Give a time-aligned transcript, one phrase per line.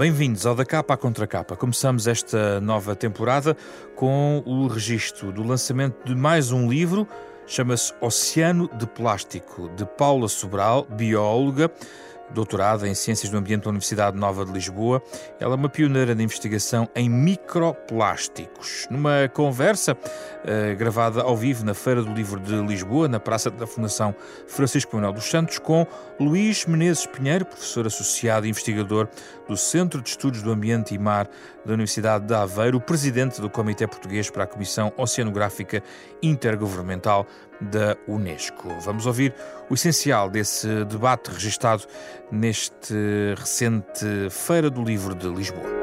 [0.00, 1.54] Bem-vindos ao Da Capa à Contra Capa.
[1.54, 3.54] Começamos esta nova temporada
[3.94, 7.06] com o registro do lançamento de mais um livro,
[7.46, 11.70] chama-se Oceano de Plástico, de Paula Sobral, bióloga
[12.32, 15.02] doutorada em Ciências do Ambiente da Universidade Nova de Lisboa.
[15.38, 18.86] Ela é uma pioneira de investigação em microplásticos.
[18.90, 23.66] Numa conversa uh, gravada ao vivo na Feira do Livro de Lisboa, na Praça da
[23.66, 24.14] Fundação
[24.46, 25.86] Francisco Manuel dos Santos, com
[26.18, 29.08] Luís Menezes Pinheiro, professor associado e investigador
[29.48, 31.28] do Centro de Estudos do Ambiente e Mar
[31.64, 35.82] da Universidade de Aveiro, presidente do Comitê Português para a Comissão Oceanográfica
[36.22, 37.26] Intergovernamental
[37.60, 38.68] da Unesco.
[38.80, 39.34] Vamos ouvir
[39.68, 41.84] o essencial desse debate registado
[42.30, 42.94] neste
[43.36, 45.80] recente Feira do Livro de Lisboa.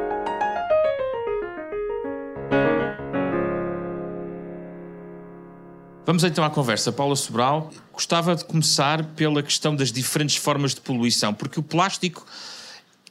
[6.05, 6.89] Vamos então à conversa.
[6.91, 12.25] Paula Sobral, gostava de começar pela questão das diferentes formas de poluição, porque o plástico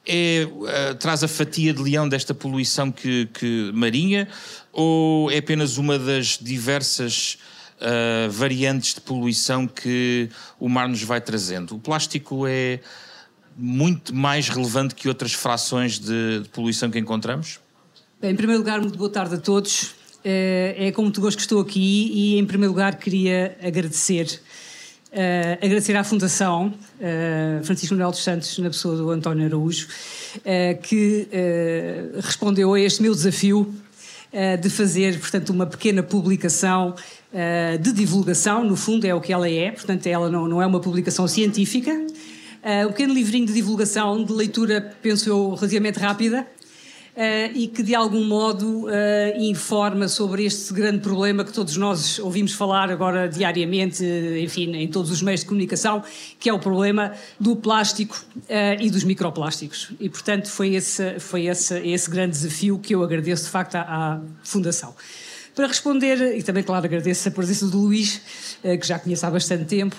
[0.06, 4.26] é, uh, traz a fatia de leão desta poluição que, que marinha
[4.72, 7.38] ou é apenas uma das diversas
[7.80, 11.76] uh, variantes de poluição que o mar nos vai trazendo?
[11.76, 12.80] O plástico é
[13.56, 17.60] muito mais relevante que outras frações de, de poluição que encontramos?
[18.20, 19.94] Bem, em primeiro lugar, muito boa tarde a todos.
[20.24, 24.40] É, é com muito gosto que estou aqui e, em primeiro lugar, queria agradecer
[25.16, 29.88] Uh, agradecer à Fundação uh, Francisco Manuel dos Santos, na pessoa do António Araújo,
[30.36, 31.26] uh, que
[32.22, 33.72] respondeu a este meu desafio
[34.60, 36.94] de fazer, portanto, uma pequena publicação
[37.80, 40.80] de divulgação, no fundo é o que ela é, portanto, ela não, não é uma
[40.80, 41.90] publicação científica,
[42.86, 46.46] um pequeno livrinho de divulgação, de leitura, penso eu, relativamente rápida,
[47.54, 48.90] e que de algum modo uh,
[49.38, 54.04] informa sobre este grande problema que todos nós ouvimos falar agora diariamente,
[54.42, 56.04] enfim, em todos os meios de comunicação,
[56.38, 58.22] que é o problema do plástico
[58.80, 59.92] e dos microplásticos.
[59.98, 63.80] E, portanto, foi esse, foi esse, esse grande desafio que eu agradeço, de facto, à,
[63.80, 64.94] à Fundação.
[65.54, 68.20] Para responder, e também, claro, agradeço a presença do Luís,
[68.62, 69.96] que já conheço há bastante tempo,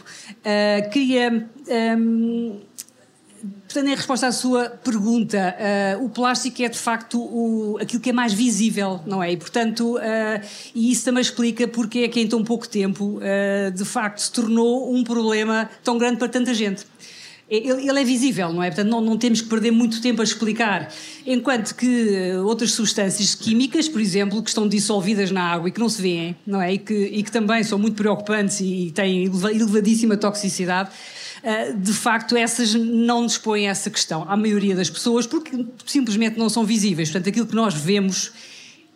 [0.92, 1.50] queria.
[3.78, 5.56] Portanto, em resposta à sua pergunta,
[6.00, 9.32] uh, o plástico é de facto o, aquilo que é mais visível, não é?
[9.32, 13.72] E, portanto, uh, e isso também explica porque é que em tão pouco tempo, uh,
[13.72, 16.88] de facto, se tornou um problema tão grande para tanta gente.
[17.48, 18.72] Ele, ele, é visível, não é?
[18.72, 20.92] Portanto, não, não, temos que perder muito tempo a explicar.
[21.24, 25.88] Enquanto que outras substâncias químicas, por exemplo, que estão dissolvidas na água e que não
[25.88, 26.74] se vêem, não é?
[26.74, 30.90] E que, e que também são muito preocupantes e têm elevadíssima toxicidade,
[31.76, 36.64] de facto essas não dispõem essa questão à maioria das pessoas porque simplesmente não são
[36.64, 37.10] visíveis.
[37.10, 38.32] Portanto, aquilo que nós vemos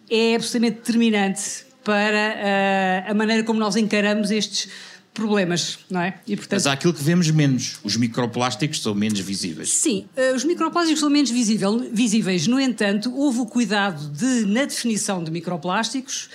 [0.10, 4.70] é absolutamente determinante para eh, a maneira como nós encaramos estes
[5.14, 6.20] problemas, não é?
[6.28, 6.60] E, portanto...
[6.60, 7.80] Mas há aquilo que vemos menos.
[7.84, 9.74] Os microplásticos são menos visíveis.
[9.74, 12.48] Sim, eh, os microplásticos são menos visível, visíveis.
[12.48, 16.30] No entanto, houve o cuidado de, na definição de microplásticos,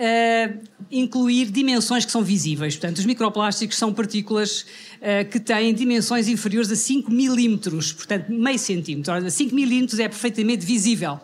[0.00, 0.58] uh,
[0.90, 2.74] incluir dimensões que são visíveis.
[2.74, 8.58] Portanto, os microplásticos são partículas uh, que têm dimensões inferiores a 5 milímetros, portanto, meio
[8.58, 9.30] centímetro.
[9.30, 11.20] 5 milímetros é perfeitamente visível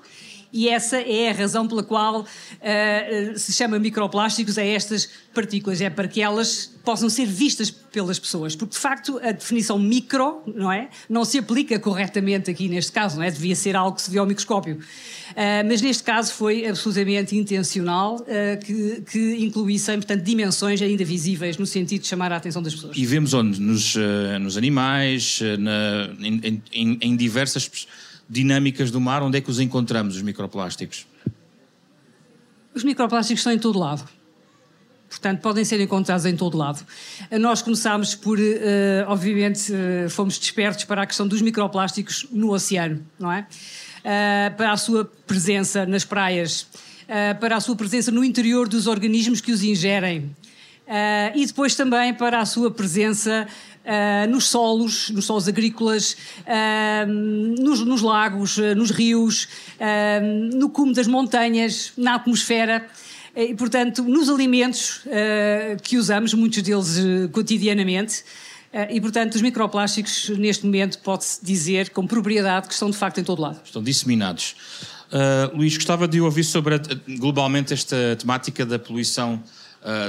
[0.56, 5.90] e essa é a razão pela qual uh, se chama microplásticos a estas partículas, é
[5.90, 10.72] para que elas possam ser vistas pelas pessoas, porque de facto a definição micro, não
[10.72, 13.30] é, não se aplica corretamente aqui neste caso, não é?
[13.30, 14.76] Devia ser algo que se vê ao microscópio.
[14.76, 21.58] Uh, mas neste caso foi absolutamente intencional uh, que, que incluíssem, portanto, dimensões ainda visíveis
[21.58, 22.96] no sentido de chamar a atenção das pessoas.
[22.96, 23.60] E vemos onde?
[23.60, 23.94] Nos,
[24.40, 27.68] nos animais, na, em, em, em diversas
[28.28, 31.06] dinâmicas do mar, onde é que os encontramos, os microplásticos?
[32.74, 34.06] Os microplásticos estão em todo lado.
[35.08, 36.84] Portanto, podem ser encontrados em todo lado.
[37.40, 38.42] Nós começámos por, uh,
[39.06, 43.46] obviamente, uh, fomos despertos para a questão dos microplásticos no oceano, não é?
[44.00, 46.66] Uh, para a sua presença nas praias,
[47.40, 50.34] para a sua presença no interior dos organismos que os ingerem.
[51.36, 53.46] e depois também para a sua presença
[53.86, 59.48] uh, nos solos, nos solos agrícolas, uh, nos, nos, lagos, uh, nos rios,
[60.58, 62.86] no cume das montanhas, na atmosfera.
[63.36, 68.24] E, portanto, nos alimentos uh, que usamos, muitos deles uh, cotidianamente,
[68.72, 73.20] uh, e, portanto, os microplásticos, neste momento, pode-se dizer com propriedade que estão de facto
[73.20, 73.60] em todo lado.
[73.62, 74.56] Estão disseminados.
[75.54, 76.80] Luís, gostava de ouvir sobre
[77.16, 79.40] globalmente esta temática da poluição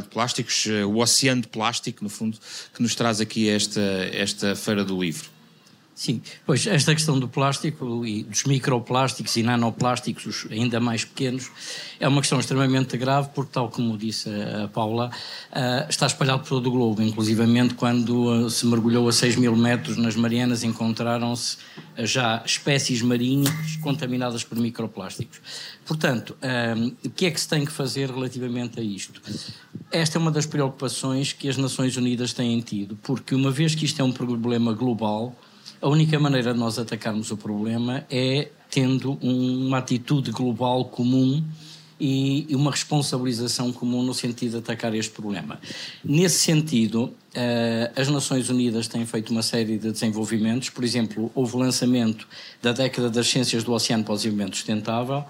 [0.01, 2.38] de plásticos, o oceano de plástico, no fundo,
[2.74, 3.81] que nos traz aqui esta,
[4.12, 5.37] esta Feira do Livro.
[5.97, 11.49] Sim, pois esta questão do plástico e dos microplásticos e nanoplásticos, os ainda mais pequenos,
[11.99, 14.29] é uma questão extremamente grave, porque, tal como disse
[14.63, 17.01] a Paula, uh, está espalhado por todo o globo.
[17.01, 21.57] Inclusivamente, quando uh, se mergulhou a 6 mil metros nas Marianas, encontraram-se
[21.97, 25.41] uh, já espécies marinhas contaminadas por microplásticos.
[25.83, 26.38] Portanto,
[27.03, 29.19] o que é que se tem que fazer relativamente a isto?
[29.89, 33.85] Esta é uma das preocupações que as Nações Unidas têm tido, porque uma vez que
[33.85, 35.33] isto é um problema global,
[35.81, 41.44] a única maneira de nós atacarmos o problema é tendo uma atitude global comum
[42.00, 45.59] e uma responsabilização comum no sentido de atacar este problema.
[46.03, 51.56] Nesse sentido, eh, as Nações Unidas têm feito uma série de desenvolvimentos, por exemplo, houve
[51.56, 52.27] o lançamento
[52.62, 55.24] da década das ciências do oceano para o desenvolvimento sustentável,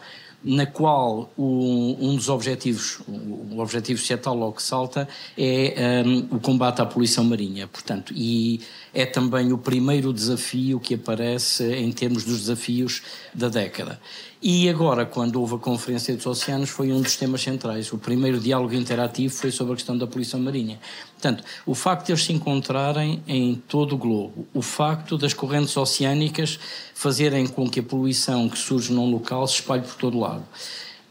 [0.48, 5.08] na qual o, um dos objetivos, o objetivo societal logo que salta,
[5.38, 7.68] é um, o combate à poluição marinha.
[7.68, 8.62] Portanto, e
[8.94, 13.02] é também o primeiro desafio que aparece em termos dos desafios
[13.34, 14.00] da década.
[14.42, 17.92] E agora, quando houve a Conferência dos Oceanos, foi um dos temas centrais.
[17.92, 20.80] O primeiro diálogo interativo foi sobre a questão da poluição marinha.
[21.14, 25.76] Portanto, o facto de eles se encontrarem em todo o globo, o facto das correntes
[25.76, 26.60] oceânicas
[26.94, 30.44] fazerem com que a poluição que surge num local se espalhe por todo o lado.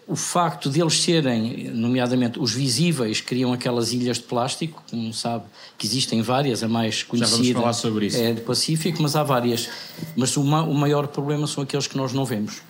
[0.06, 5.46] O facto de eles serem, nomeadamente os visíveis, criam aquelas ilhas de plástico, como sabe,
[5.76, 7.58] que existem várias, a mais conhecida
[8.14, 9.68] é do Pacífico, mas há várias.
[10.14, 12.62] Mas o, ma o maior problema são aqueles que nós não vemos.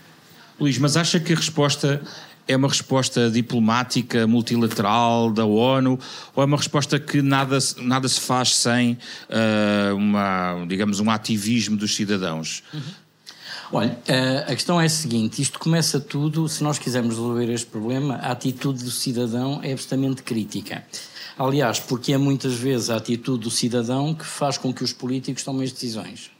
[0.58, 2.02] Luís, mas acha que a resposta
[2.48, 5.98] é uma resposta diplomática, multilateral da ONU,
[6.34, 11.76] ou é uma resposta que nada, nada se faz sem uh, uma, digamos, um ativismo
[11.76, 12.62] dos cidadãos?
[12.72, 12.80] Uhum.
[13.72, 17.66] Olha, eh, a questão é a seguinte: isto começa tudo, se nós quisermos resolver este
[17.66, 20.84] problema, a atitude do cidadão é absolutamente crítica.
[21.36, 25.42] Aliás, porque é muitas vezes a atitude do cidadão que faz com que os políticos
[25.42, 26.30] tomem as decisões.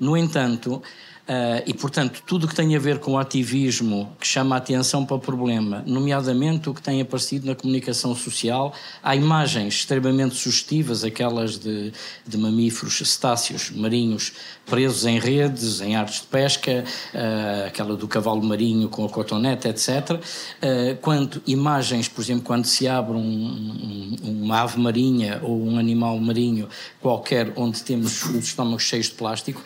[0.00, 0.82] No entanto,
[1.24, 4.58] Uh, e, portanto, tudo o que tem a ver com o ativismo que chama a
[4.58, 10.34] atenção para o problema, nomeadamente o que tem aparecido na comunicação social, há imagens extremamente
[10.34, 11.94] sugestivas, aquelas de,
[12.26, 14.32] de mamíferos cetáceos marinhos
[14.66, 16.84] presos em redes, em artes de pesca,
[17.14, 20.10] uh, aquela do cavalo marinho com a cotonete, etc.
[20.10, 20.18] Uh,
[20.60, 23.20] ah, quando imagens, por exemplo, quando se abre um,
[24.22, 26.68] um, uma ave marinha ou um animal marinho
[27.00, 29.62] qualquer onde temos os estômagos cheios de plástico,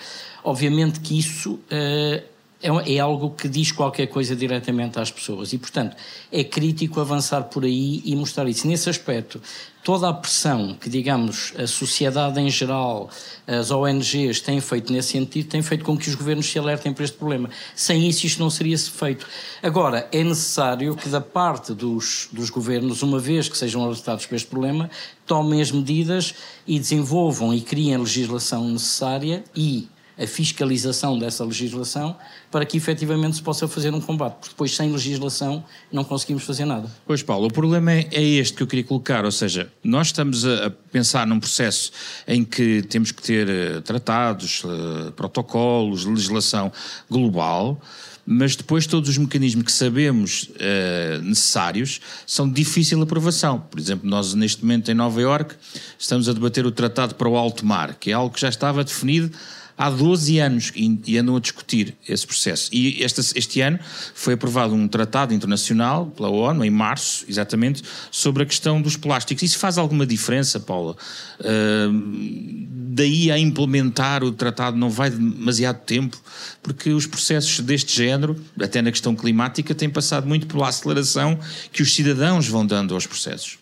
[0.49, 5.59] Obviamente que isso uh, é, é, algo que diz qualquer coisa diretamente às pessoas e,
[5.59, 5.97] portanto,
[6.33, 8.67] é crítico avançar por aí e mostrar isso.
[8.67, 9.41] Nesse aspecto,
[9.85, 13.11] toda a pressão que, digamos, a sociedade em geral,
[13.47, 17.05] as ONGs têm feito nesse sentido, tem feito com que os governos se alertem para
[17.05, 17.49] este problema.
[17.77, 19.25] Sem isso, isto não seria feito.
[19.62, 24.35] Agora, é necessário que, da parte dos, dos governos, uma vez que sejam alertados para
[24.35, 24.91] este problema,
[25.25, 26.35] tomem as medidas
[26.67, 29.87] e desenvolvam e criem a legislação necessária e
[30.19, 32.17] a fiscalização dessa legislação
[32.50, 36.65] para que efetivamente se possa fazer um combate, porque depois sem legislação não conseguimos fazer
[36.65, 36.91] nada.
[37.06, 40.44] Pois Paulo, o problema é, é este que eu queria colocar, ou seja, nós estamos
[40.44, 41.93] a pensar num processo
[42.26, 46.73] em que temos que ter eh, tratados, eh, protocolos, legislação
[47.09, 47.81] global,
[48.31, 53.59] mas depois todos os mecanismos que sabemos uh, necessários são de difícil aprovação.
[53.59, 55.54] Por exemplo, nós neste momento em Nova Iorque
[55.99, 58.85] estamos a debater o Tratado para o Alto Mar, que é algo que já estava
[58.85, 59.31] definido
[59.78, 62.68] há 12 anos e, andam a discutir esse processo.
[62.73, 63.78] E este, este ano
[64.12, 69.44] foi aprovado um tratado internacional pela ONU, em março, exatamente, sobre a questão dos plásticos.
[69.44, 70.97] Isso faz alguma diferença, Paula?
[71.38, 76.20] Uh, daí a implementar o tratado não vai demasiado tempo,
[76.61, 81.38] porque os processos deste género, até na questão climática, têm passado muito pela aceleração
[81.73, 83.58] que os cidadãos vão dando aos processos.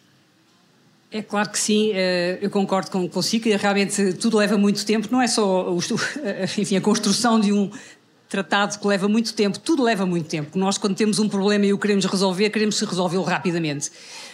[1.17, 5.23] É claro que sim, eh, eu concordo com consigo realmente tudo leva muito tempo, não
[5.23, 5.75] é só
[6.59, 7.71] enfim, a construção de um
[8.29, 10.59] tratado que leva muito tempo, tudo leva muito tempo.
[10.59, 13.91] Nós, quando temos um problema e o queremos resolver, queremos resolvê-lo rapidamente.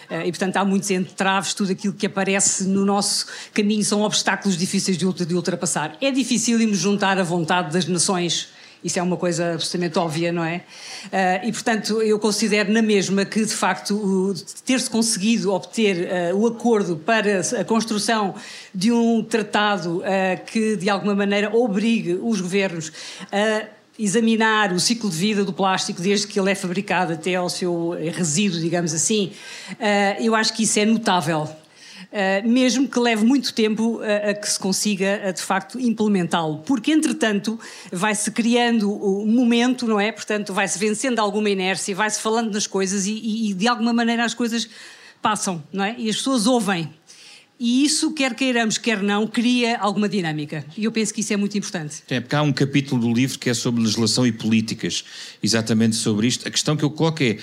[0.09, 4.57] Eh, e, portanto, há muitos entraves, tudo aquilo que aparece no nosso caminho são obstáculos
[4.57, 5.95] difíceis de ultrapassar.
[6.01, 8.49] É difícil irmos juntar a vontade das nações
[8.83, 10.57] isso é uma coisa absolutamente óbvia, não é?
[11.05, 14.33] Uh, e, portanto, eu considero na mesma que, de facto,
[14.65, 18.35] ter-se conseguido obter uh, o acordo para a construção
[18.75, 20.03] de um tratado uh,
[20.45, 22.91] que, de alguma maneira, obrigue os governos
[23.31, 27.47] a examinar o ciclo de vida do plástico desde que ele é fabricado até ao
[27.47, 29.31] seu resíduo, digamos assim,
[30.19, 31.47] eu acho que isso é notável.
[32.13, 36.59] Uh, mesmo que leve muito tempo uh, a que se consiga, uh, de facto, implementá-lo.
[36.59, 37.59] Porque, entretanto,
[37.91, 40.11] vai-se criando o momento, não é?
[40.11, 44.23] Portanto, vai-se vencendo alguma inércia, vai-se falando nas coisas e, e, e, de alguma maneira,
[44.23, 44.69] as coisas
[45.23, 45.95] passam, não é?
[45.97, 46.87] E as pessoas ouvem.
[47.59, 50.65] E isso, quer queiramos, quer não, cria alguma dinâmica.
[50.75, 52.03] E eu penso que isso é muito importante.
[52.09, 55.05] É, porque há um capítulo do livro que é sobre legislação e políticas,
[55.41, 56.47] exatamente sobre isto.
[56.47, 57.37] A questão que eu coloco é: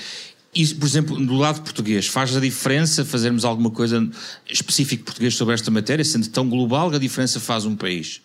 [0.54, 4.08] isso, por exemplo, do lado português, faz a diferença fazermos alguma coisa
[4.48, 8.20] específica português sobre esta matéria, sendo tão global, a diferença faz um país?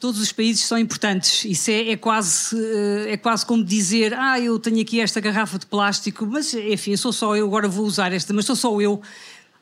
[0.00, 1.44] Todos os países são importantes.
[1.44, 5.58] Isso é, é, quase, eh, é quase como dizer: Ah, eu tenho aqui esta garrafa
[5.58, 9.00] de plástico, mas enfim, sou só eu, agora vou usar esta, mas sou só eu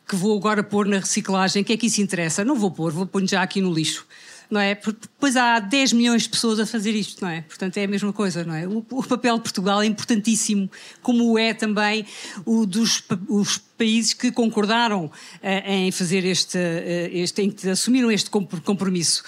[0.06, 2.44] que vou agora pôr na reciclagem, o que é que isso interessa?
[2.44, 4.06] Não vou pôr, vou pôr já aqui no lixo.
[4.50, 4.74] Não é?
[4.74, 7.42] Depois há 10 milhões de pessoas a fazer isto, não é?
[7.42, 8.66] Portanto, é a mesma coisa, não é?
[8.66, 10.70] O, o papel de Portugal é importantíssimo,
[11.02, 12.06] como é também
[12.44, 15.10] o dos os países que concordaram uh,
[15.42, 19.22] em fazer este, uh, este, em que assumiram este compromisso.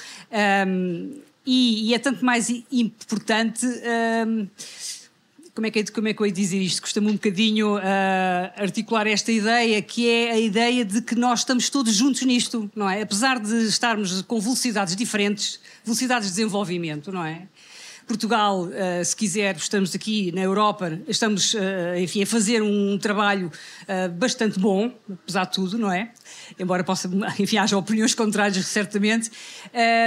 [0.67, 3.65] Um, e, e, é tanto mais importante.
[3.65, 4.49] Um,
[5.57, 6.83] como é que, como é que eu ia dizer isto?
[6.83, 7.81] Custa-me um bocadinho uh,
[8.59, 12.89] articular esta ideia, que é a ideia de que nós estamos todos juntos nisto, não
[12.89, 13.01] é?
[13.01, 17.49] Apesar de estarmos com velocidades diferentes, velocidades de desenvolvimento, não é?
[18.07, 21.59] Portugal, uh, se quiser, estamos aqui na Europa, estamos, uh,
[21.99, 23.51] enfim, a fazer um trabalho
[23.83, 26.13] uh, bastante bom, apesar de tudo, não é?
[26.59, 29.31] Embora possa, enfim, haja opiniões contrárias, certamente.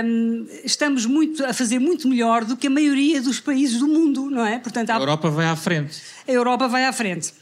[0.05, 4.29] Um, estamos muito, a fazer muito melhor do que a maioria dos países do mundo,
[4.29, 4.59] não é?
[4.59, 4.95] Portanto, há...
[4.95, 6.01] A Europa vai à frente.
[6.25, 7.33] A Europa vai à frente.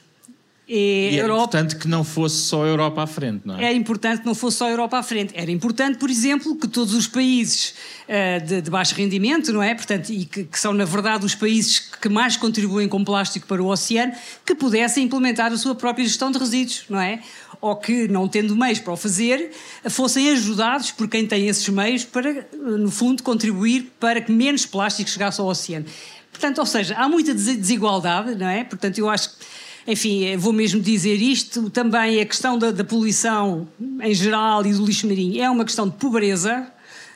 [0.68, 1.44] E, e era Europa...
[1.44, 3.64] importante que não fosse só a Europa à frente, não é?
[3.64, 5.34] Era importante que não fosse só a Europa à frente.
[5.34, 9.74] Era importante, por exemplo, que todos os países uh, de, de, baixo rendimento, não é?
[9.74, 13.64] Portanto, e que, que, são, na verdade, os países que mais contribuem com plástico para
[13.64, 14.12] o oceano,
[14.46, 17.22] que pudessem implementar a sua própria gestão de resíduos, não é?
[17.62, 19.52] Ou que, não tendo meios para o fazer,
[19.90, 25.10] fossem ajudados por quem tem esses meios para, no fundo, contribuir para que menos plástico
[25.10, 25.86] chegasse ao oceano.
[26.30, 28.64] Portanto, ou seja, há muita desigualdade, não é?
[28.64, 29.46] Portanto, eu acho que
[29.88, 33.68] enfim, vou mesmo dizer isto, também a questão da, da poluição
[34.02, 36.68] em geral e do lixo marinho é uma questão de pobreza,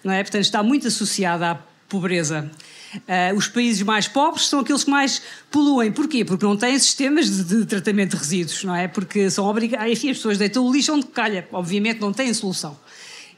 [0.04, 0.24] não é?
[0.24, 1.56] Portanto, está muito associada à
[1.90, 2.50] pobreza.
[2.96, 5.92] Uh, os países mais pobres são aqueles que mais poluem.
[5.92, 6.24] Porquê?
[6.24, 8.88] Porque não têm sistemas de, de tratamento de resíduos, não é?
[8.88, 9.92] Porque são obrigados.
[9.92, 11.48] Enfim, as pessoas deitam o lixo onde calha.
[11.52, 12.78] Obviamente não têm solução.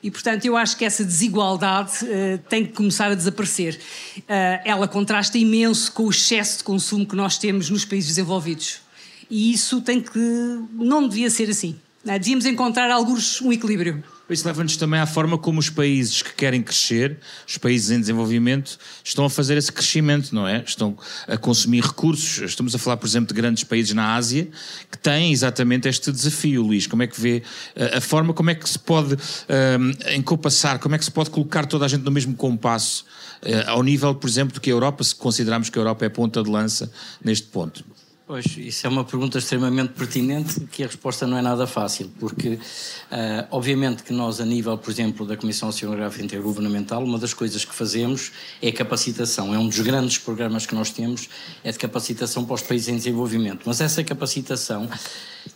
[0.02, 3.80] E, portanto, eu acho que essa desigualdade uh, tem que começar a desaparecer.
[4.18, 4.22] Uh,
[4.66, 8.82] ela contrasta imenso com o excesso de consumo que nós temos nos países desenvolvidos.
[9.30, 10.20] E isso tem que.
[10.74, 11.76] não devia ser assim.
[12.04, 12.20] Né?
[12.20, 14.04] Devíamos encontrar alguns um equilíbrio.
[14.30, 18.80] Isso leva-nos também à forma como os países que querem crescer, os países em desenvolvimento,
[19.04, 20.64] estão a fazer esse crescimento, não é?
[20.66, 22.40] Estão a consumir recursos.
[22.40, 24.48] Estamos a falar, por exemplo, de grandes países na Ásia
[24.90, 26.88] que têm exatamente este desafio, Luís.
[26.88, 27.44] Como é que vê
[27.96, 31.66] a forma, como é que se pode um, encompassar, como é que se pode colocar
[31.66, 33.06] toda a gente no mesmo compasso,
[33.44, 36.10] uh, ao nível, por exemplo, do que a Europa, se considerarmos que a Europa é
[36.10, 36.92] ponta de lança
[37.24, 37.84] neste ponto?
[38.26, 42.52] Pois, isso é uma pergunta extremamente pertinente que a resposta não é nada fácil, porque
[42.52, 42.60] uh,
[43.52, 47.76] obviamente que nós a nível, por exemplo, da Comissão Oceanográfica Intergovernamental, uma das coisas que
[47.76, 51.28] fazemos é capacitação, é um dos grandes programas que nós temos,
[51.66, 54.90] é de capacitação para os países em desenvolvimento, mas essa capacitação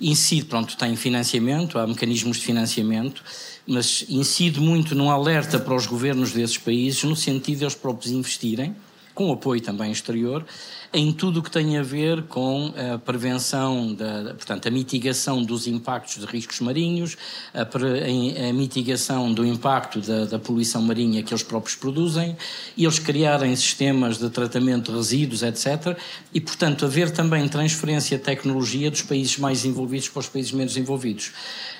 [0.02, 3.24] incide, pronto, tem financiamento, há mecanismos de financiamento,
[3.66, 8.12] mas incide muito num alerta para os governos desses países, no sentido de eles próprios
[8.12, 8.76] investirem,
[9.18, 10.46] com apoio também exterior,
[10.94, 15.67] em tudo o que tem a ver com a prevenção, da, portanto, a mitigação dos
[15.67, 17.17] impactos de riscos marinhos,
[17.53, 22.38] a, a mitigação do impacto da, da, poluição marinha que eles próprios produzem,
[22.75, 25.98] e eles criarem sistemas de tratamento de resíduos, etc.
[26.34, 30.77] E, portanto, haver também transferência de tecnologia dos países mais envolvidos para os países menos
[30.77, 31.32] envolvidos.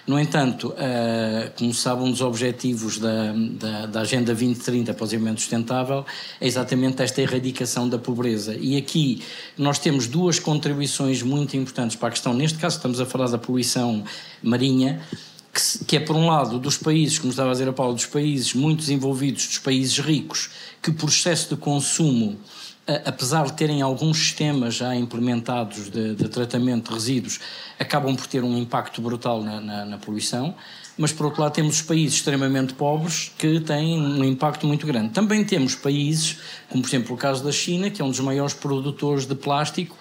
[0.08, 5.06] No entanto, uh, como sabe, um dos objetivos da, da, da Agenda 2030 para o
[5.06, 6.06] Desenvolvimento Sustentável
[6.40, 8.56] é exatamente esta erradicação da pobreza.
[8.58, 8.97] E aqui
[9.58, 12.34] nós temos duas contribuições muito importantes para a questão.
[12.34, 14.04] Neste caso, estamos a falar da poluição
[14.42, 15.02] marinha,
[15.54, 18.06] que, que, é, por um lado, dos países, como estava a dizer a Paulo, dos
[18.06, 20.50] países muito desenvolvidos, dos países ricos,
[20.82, 22.38] que por excesso de consumo
[23.06, 27.40] apesar de terem alguns sistemas já implementados de, de, tratamento de resíduos,
[27.78, 30.56] acabam por ter um impacto brutal na, na, na, poluição,
[30.98, 35.10] mas por outro lado temos os países extremamente pobres que têm um impacto muito grande.
[35.10, 36.38] Também temos países,
[36.70, 39.96] como por exemplo o caso da China, que é um dos maiores produtores de plástico,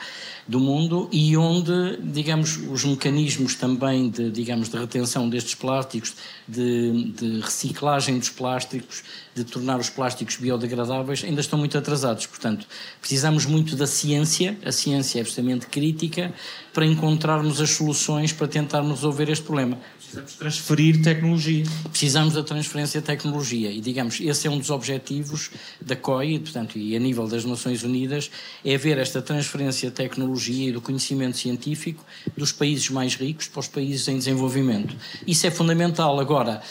[0.49, 6.15] do mundo e onde, digamos, os mecanismos também de, digamos, de retenção destes plásticos,
[6.47, 9.03] de, de reciclagem dos plásticos,
[9.35, 12.27] de tornar os plásticos biodegradáveis, ainda estão muito atrasados.
[12.27, 12.67] Portanto,
[13.01, 16.33] precisamos muito da ciência, a ciência é absolutamente crítica,
[16.73, 19.79] para encontrarmos as soluções para tentarmos resolver este problema.
[20.17, 21.65] Precisamos transferir tecnologia.
[21.91, 26.79] Precisamos da transferência de tecnologia e, digamos, esse é um dos objetivos da COI, portanto,
[26.79, 28.31] e a nível das Nações Unidas,
[28.65, 32.05] é ver esta transferência de tecnologia e do conhecimento científico
[32.35, 34.97] dos países mais ricos para os países em desenvolvimento.
[35.27, 36.19] Isso é fundamental.
[36.19, 36.63] Agora,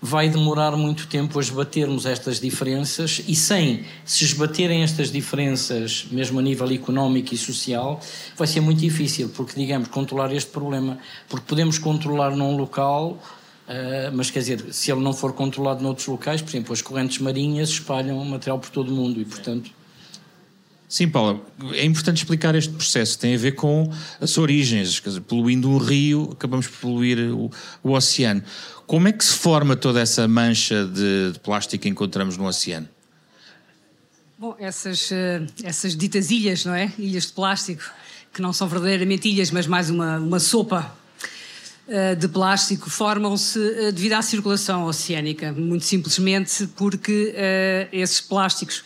[0.00, 6.38] vai demorar muito tempo a esbatermos estas diferenças e sem se esbaterem estas diferenças, mesmo
[6.38, 8.00] a nível económico e social,
[8.36, 10.98] vai ser muito difícil, porque, digamos, controlar este problema,
[11.28, 13.18] porque podemos controlar num local,
[13.68, 17.18] uh, mas quer dizer, se ele não for controlado noutros locais, por exemplo, as correntes
[17.18, 19.70] marinhas espalham material por todo o mundo e, portanto...
[20.88, 23.18] Sim, Paula, é importante explicar este processo.
[23.18, 25.00] Tem a ver com as origens.
[25.00, 27.50] Quer dizer, poluindo um rio, acabamos por poluir o,
[27.82, 28.42] o oceano.
[28.86, 32.88] Como é que se forma toda essa mancha de, de plástico que encontramos no oceano?
[34.38, 36.92] Bom, essas, eh, essas ditas ilhas, não é?
[36.98, 37.82] Ilhas de plástico,
[38.34, 40.94] que não são verdadeiramente ilhas, mas mais uma, uma sopa
[41.88, 47.34] eh, de plástico, formam-se eh, devido à circulação oceânica, muito simplesmente porque
[47.90, 48.84] esses plásticos,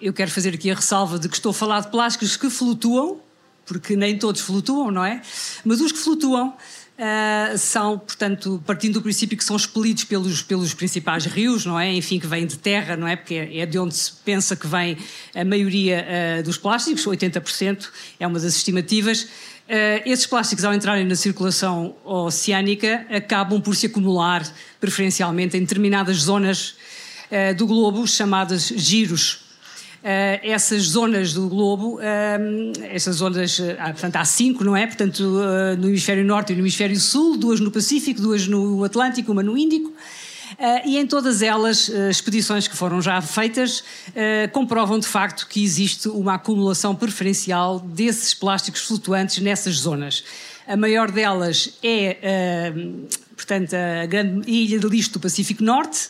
[0.00, 3.20] eu quero fazer aqui a ressalva de que estou a falar de plásticos que flutuam,
[3.64, 5.20] porque nem todos flutuam, não é?
[5.64, 6.54] Mas os que flutuam
[6.96, 11.92] Uh, são, portanto, partindo do princípio que são expelidos pelos, pelos principais rios, não é?
[11.92, 13.14] Enfim, que vêm de terra, não é?
[13.14, 14.96] Porque é de onde se pensa que vem
[15.34, 16.06] a maioria
[16.38, 17.88] uh, dos plásticos, 80%
[18.18, 19.24] é uma das estimativas.
[19.24, 19.28] Uh,
[20.06, 24.50] esses plásticos, ao entrarem na circulação oceânica, acabam por se acumular
[24.80, 26.76] preferencialmente em determinadas zonas
[27.58, 29.45] do globo, chamadas giros Uh,
[30.42, 32.00] essas zonas do globo, uh,
[32.90, 34.86] essas zonas, uh, portanto, há cinco, não é?
[34.86, 35.22] Portanto,
[35.78, 39.58] no hemisfério norte e no hemisfério sul, duas no Pacífico, duas no Atlântico, uma no
[39.58, 39.92] Índico.
[40.84, 43.82] e em todas elas, expedições que foram já feitas
[44.52, 50.22] comprovam de facto que existe uma acumulação preferencial desses plásticos flutuantes nessas zonas.
[50.66, 52.72] A maior delas é,
[53.36, 56.08] portanto, a grande ilha de lixo do Pacífico Norte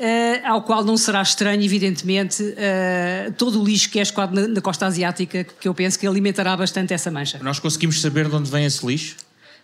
[0.00, 4.48] Uh, ao qual não será estranho, evidentemente, uh, todo o lixo que é escoado na,
[4.48, 7.38] na, costa asiática, que eu penso que alimentará bastante essa mancha.
[7.42, 9.16] Nós conseguimos saber de onde vem esse lixo?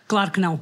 [0.07, 0.61] Claro que não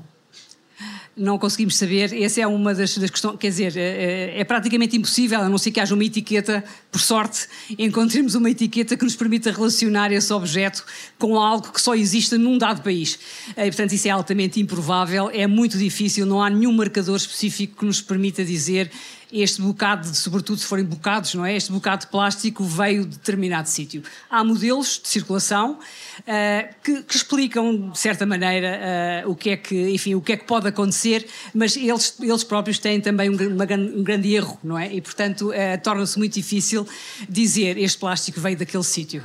[1.15, 2.13] não conseguimos saber.
[2.21, 5.71] Essa é uma das, das questões, quer dizer, é, é, praticamente impossível, a não ser
[5.71, 10.83] que haja uma etiqueta, por sorte, encontremos uma etiqueta que nos permita relacionar esse objeto
[11.17, 13.17] com algo que só existe num dado país.
[13.51, 17.85] E, portanto, isso é altamente improvável, é muito difícil, não há nenhum marcador específico que
[17.85, 18.91] nos permita dizer
[19.31, 21.55] este bocado, sobretudo se forem bocados, não é?
[21.55, 24.03] Este bocado de plástico veio de determinado sítio.
[24.29, 25.79] Há modelos de circulação
[26.19, 30.33] uh, que, que, explicam, de certa maneira, uh, o que é que, enfim, o que
[30.33, 34.59] é que pode acontecer, mas eles, eles próprios têm também um, uma, um grande erro,
[34.63, 34.93] não é?
[34.93, 36.87] E, portanto, uh, torna-se muito difícil
[37.27, 39.23] dizer este plástico veio daquele sítio.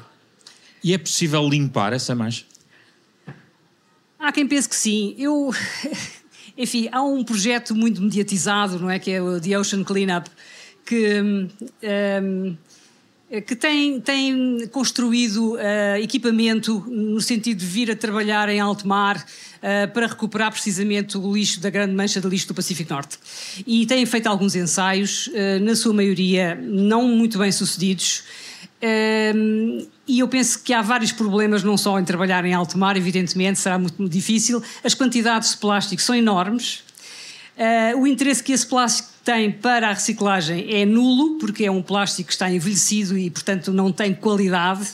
[0.82, 2.44] E é possível limpar essa mancha?
[4.18, 5.14] Há quem pense que sim.
[5.18, 5.50] Eu
[6.56, 8.98] Enfim, há um projeto muito mediatizado, não é?
[8.98, 10.28] Que é o The Ocean Cleanup,
[10.84, 11.20] que.
[11.20, 11.48] Um,
[12.22, 12.56] hum,
[13.46, 19.16] que tem, tem construído uh, equipamento no sentido de vir a trabalhar em alto mar
[19.18, 23.18] uh, para recuperar precisamente o lixo da grande mancha de lixo do Pacífico Norte.
[23.64, 28.24] E têm feito alguns ensaios, uh, na sua maioria não muito bem sucedidos,
[30.10, 33.60] e eu penso que há vários problemas, não só em trabalhar em alto mar, evidentemente,
[33.60, 34.60] será muito difícil.
[34.82, 36.82] As quantidades de plástico são enormes.
[37.56, 41.82] Uh, o interesse que esse plástico tem para a reciclagem é nulo, porque é um
[41.82, 44.88] plástico que está envelhecido e, portanto, não tem qualidade,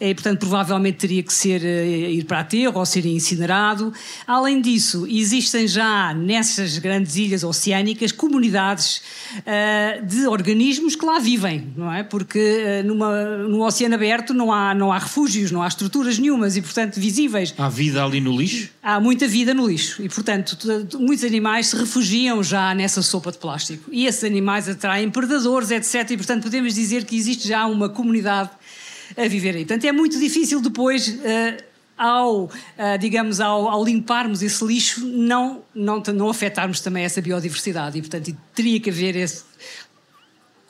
[0.00, 3.92] e, portanto, provavelmente teria que ser uh, ir para aterro ou ser incinerado.
[4.26, 9.02] Além disso, existem já nessas grandes ilhas oceânicas comunidades
[9.38, 12.04] uh, de organismos que lá vivem, não é?
[12.04, 16.56] Porque uh, numa, no oceano aberto não há, não há refúgios, não há estruturas nenhumas
[16.56, 17.52] e, portanto, visíveis.
[17.58, 18.68] Há vida ali no lixo?
[18.82, 20.56] Há muita vida no lixo e, portanto,
[20.98, 23.90] muitos animais se refugiam já nessa sopa de plástico plástico.
[23.92, 26.10] E esses animais atraem predadores, etc.
[26.10, 28.50] E, portanto, podemos dizer que existe já uma comunidade
[29.16, 29.64] a viver aí.
[29.64, 31.08] Portanto, é muito difícil depois.
[31.08, 32.50] Uh, ao, uh,
[32.98, 37.96] digamos, ao, ao, limparmos esse lixo, não, não, não afetarmos também essa biodiversidade.
[37.96, 39.44] E, portanto, teria que haver esse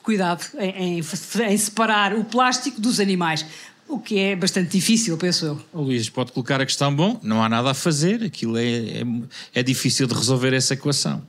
[0.03, 1.01] cuidado em, em,
[1.49, 3.43] em separar o plástico dos animais.
[3.87, 5.61] O que é bastante difícil, penso eu.
[5.73, 9.03] Luís pode colocar a questão: bom, não há nada a fazer, aquilo é, é,
[9.55, 11.23] é difícil de resolver essa equação.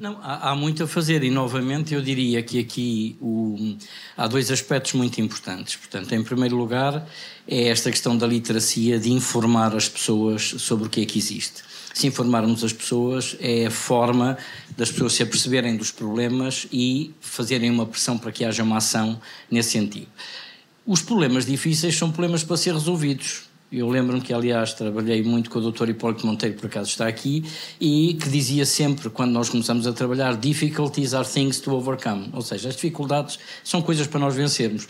[0.00, 3.76] Não, há, há, muito a fazer e, novamente, eu diria que aqui o,
[4.16, 5.76] há dois aspectos muito importantes.
[5.76, 7.06] Portanto, em primeiro lugar,
[7.46, 11.62] é esta questão da literacia, de informar as pessoas sobre o que é que existe.
[11.92, 14.38] Se informarmos as pessoas, é a forma
[14.74, 19.20] das pessoas se aperceberem dos problemas e fazerem uma pressão para que haja uma ação
[19.50, 20.08] nesse sentido.
[20.86, 25.60] Os problemas difíceis são problemas para ser resolvidos eu lembro-me que, aliás, trabalhei muito com
[25.60, 25.90] o Dr.
[25.90, 27.44] Hipólito Monteiro, por acaso está aqui,
[27.80, 32.30] e que dizia sempre, quando nós começamos a trabalhar, difficulties are things to overcome.
[32.32, 34.88] Ou seja, as dificuldades são coisas para nós vencermos.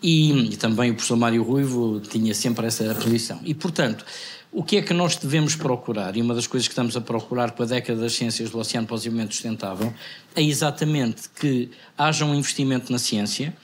[0.00, 3.40] E, e também o professor Mário Ruivo tinha sempre essa posição.
[3.44, 4.04] E, portanto,
[4.52, 6.16] o que é que nós devemos procurar?
[6.16, 8.86] E uma das coisas que estamos a procurar com a década das ciências do Oceano
[8.86, 9.92] para o Desenvolvimento Sustentável
[10.36, 13.56] é exatamente que haja um investimento na ciência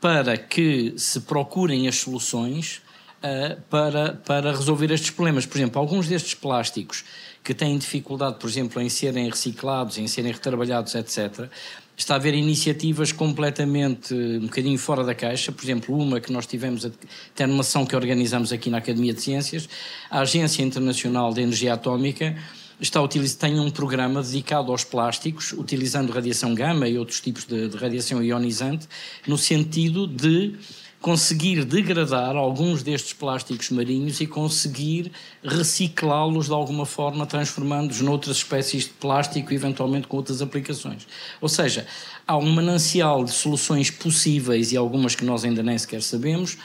[0.00, 2.82] para que se procurem as soluções
[3.22, 5.46] uh, para, para resolver estes problemas.
[5.46, 7.04] Por exemplo, alguns destes plásticos
[7.42, 11.48] que têm dificuldade, por exemplo, em serem reciclados, em serem retrabalhados, etc.,
[11.96, 16.46] está a haver iniciativas completamente um bocadinho fora da caixa, por exemplo, uma que nós
[16.46, 19.68] tivemos até numa ação que organizamos aqui na Academia de Ciências,
[20.08, 22.36] a Agência Internacional de Energia Atómica
[22.80, 23.00] está
[23.38, 28.22] tem um programa dedicado aos plásticos, utilizando radiação gama e outros tipos de, de radiação
[28.22, 28.86] ionizante,
[29.26, 30.54] no sentido de
[31.00, 38.84] conseguir degradar alguns destes plásticos marinhos e conseguir reciclá-los de alguma forma, transformando-os noutras espécies
[38.84, 41.06] de plástico, eventualmente com outras aplicações.
[41.40, 41.86] Ou seja,
[42.26, 46.58] há um manancial de soluções possíveis e algumas que nós ainda nem sequer sabemos,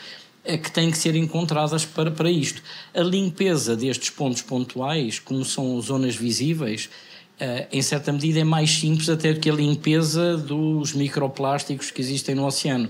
[0.44, 2.62] é que têm que ser encontradas para, para isto.
[2.94, 6.90] A limpeza destes pontos pontuais, como são zonas visíveis,
[7.34, 12.00] Uh, em certa medida é mais simples até do que a limpeza dos microplásticos que
[12.00, 12.90] existem no oceano.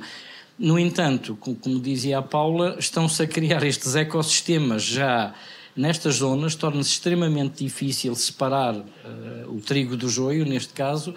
[0.58, 5.34] No entanto, como dizia a Paula, estão-se a criar estes ecossistemas já
[5.76, 8.86] nestas zonas, torna-se extremamente difícil separar uh,
[9.50, 11.13] o trigo do joio, neste caso,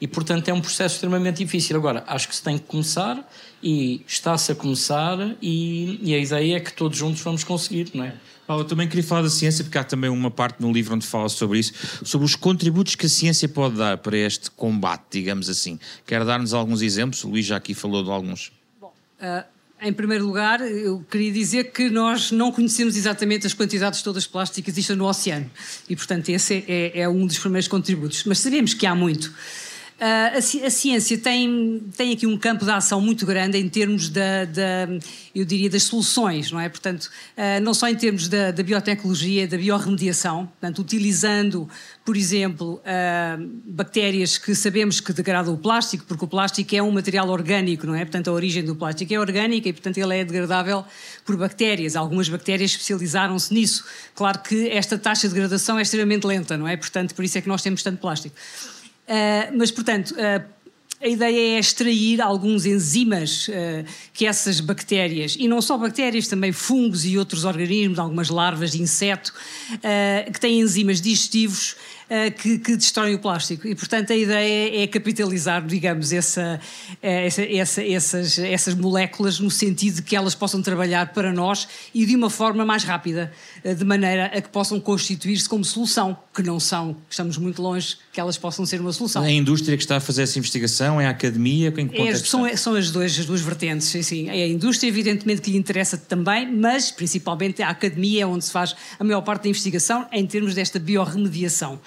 [0.00, 1.76] e portanto é um processo extremamente difícil.
[1.76, 3.28] Agora, acho que se tem que começar
[3.62, 8.04] e está-se a começar, e, e, a ideia é que todos juntos vamos conseguir, não
[8.04, 8.14] é?
[8.46, 11.06] Paulo, eu também queria falar da ciência, porque há também uma parte no livro onde
[11.06, 15.50] fala sobre isso, sobre os contributos que a ciência pode dar para este combate, digamos
[15.50, 15.78] assim.
[16.06, 17.22] Quer dar-nos alguns exemplos?
[17.24, 18.50] O Luís já aqui falou de alguns.
[19.20, 19.44] Uh,
[19.80, 24.28] em primeiro lugar, eu queria dizer que nós não conhecemos exatamente as quantidades todas de
[24.28, 25.48] plástico que existem no oceano.
[25.88, 28.24] E, portanto, esse é, é, é um dos primeiros contributos.
[28.24, 29.32] Mas sabemos que há muito.
[29.98, 34.08] Uh, a, a, ciência tem, tem aqui um campo de ação muito grande em termos
[34.08, 34.88] da, da
[35.34, 36.68] eu diria, das soluções, não é?
[36.68, 41.68] Portanto, uh, não só em termos da, da, biotecnologia, da biorremediação, portanto, utilizando,
[42.04, 46.92] por exemplo, uh, bactérias que sabemos que degradam o plástico, porque o plástico é um
[46.92, 48.04] material orgânico, não é?
[48.04, 50.84] Portanto, a origem do plástico é orgânica e, portanto, ele é degradável
[51.24, 51.96] por bactérias.
[51.96, 53.84] Algumas bactérias especializaram-se nisso.
[54.14, 56.76] Claro que esta taxa de degradação é extremamente lenta, não é?
[56.76, 58.36] Portanto, por isso é que nós temos tanto plástico.
[59.08, 60.44] Uh, mas, portanto, uh,
[61.00, 63.52] a ideia é extrair alguns enzimas uh,
[64.12, 68.82] que essas bactérias, e não só bactérias, também fungos e outros organismos, algumas larvas de
[68.82, 69.32] inseto,
[70.32, 71.76] que têm enzimas digestivos
[72.08, 73.66] uh, que, que, destroem o plástico.
[73.66, 76.60] E, portanto, a ideia é capitalizar, digamos, essa,
[77.00, 82.04] essa, essa, essas, essas moléculas no sentido de que elas possam trabalhar para nós e
[82.04, 86.42] de uma forma mais rápida, uh, de maneira a que possam constituir-se como solução, que
[86.42, 89.24] não são, estamos muito longe que elas possam ser uma solução.
[89.24, 91.00] É a indústria que está a fazer essa investigação?
[91.00, 91.72] É a academia?
[91.76, 94.28] Em que é, é são, são as, duas, as duas vertentes, sim.
[94.28, 98.52] É a indústria, evidentemente, que lhe interessa também, mas principalmente a academia é onde se
[98.52, 101.80] faz a maior parte da investigação em termos desta biorremediação.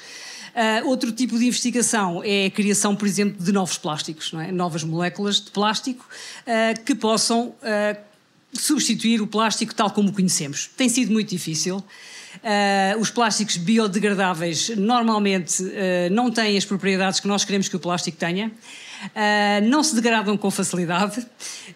[0.51, 4.51] Uh, outro tipo de investigação é a criação, por exemplo, de novos plásticos, é?
[4.51, 6.05] novas moléculas de plástico
[6.41, 8.10] uh, que possam uh,
[8.53, 10.69] substituir o plástico tal como o conhecemos.
[10.75, 11.77] Tem sido muito difícil.
[11.77, 15.67] Uh, os plásticos biodegradáveis normalmente uh,
[16.11, 18.51] não têm as propriedades que nós queremos que o plástico tenha,
[19.05, 21.25] uh, não se degradam com facilidade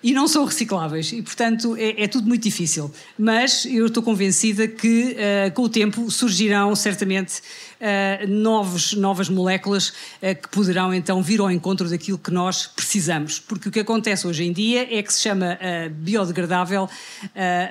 [0.04, 1.12] e não são recicláveis.
[1.12, 2.92] E, portanto, é, é tudo muito difícil.
[3.18, 5.16] Mas eu estou convencida que,
[5.54, 7.42] com o tempo, surgirão certamente
[7.76, 13.40] uh, novos, novas moléculas uh, que poderão então vir ao encontro daquilo que nós precisamos.
[13.40, 16.90] Porque o que acontece hoje em dia é que se chama uh, biodegradável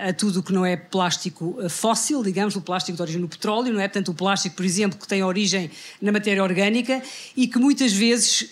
[0.08, 3.72] a tudo o que não é plástico fóssil, digamos, o plástico de origem no petróleo,
[3.72, 3.88] não é?
[3.88, 7.02] Portanto, o plástico, por exemplo, que tem origem na matéria orgânica
[7.36, 8.50] e que muitas vezes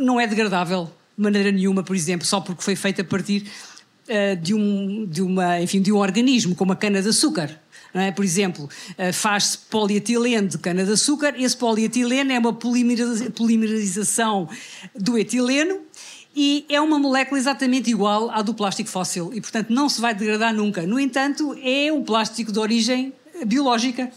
[0.00, 3.44] não é degradável de maneira nenhuma, por exemplo, só porque foi feito a partir
[4.40, 7.58] de, um, de, uma, enfim, de um organismo, como a cana-de-açúcar.
[7.94, 8.10] É?
[8.10, 14.48] Por exemplo, eh, faz-se polietileno de cana-de-açúcar, esse polietileno é uma polimerização
[14.94, 15.80] do etileno
[16.34, 20.14] e é uma molécula exatamente igual à do plástico fóssil e, portanto, não se vai
[20.14, 20.82] degradar nunca.
[20.82, 23.14] No entanto, é um plástico de origem
[23.46, 24.10] biológica.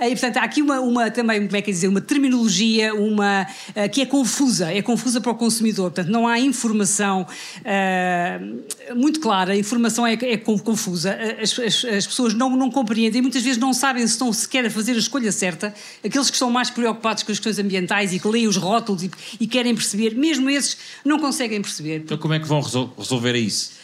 [0.00, 3.46] E, portanto, há aqui uma, uma também, como é que é dizer, uma terminologia uma,
[3.70, 5.90] uh, que é confusa, é confusa para o consumidor.
[5.90, 7.26] Portanto, não há informação
[7.60, 11.16] uh, muito clara, a informação é, é confusa.
[11.40, 14.70] As, as, as, pessoas não, não compreendem, muitas vezes não sabem se estão sequer a
[14.70, 15.74] fazer a escolha certa.
[16.04, 19.10] Aqueles que estão mais preocupados com as questões ambientais e que leem os rótulos e,
[19.40, 21.98] e querem perceber, mesmo esses não conseguem perceber.
[21.98, 23.75] Então, como é que vão resolver isso?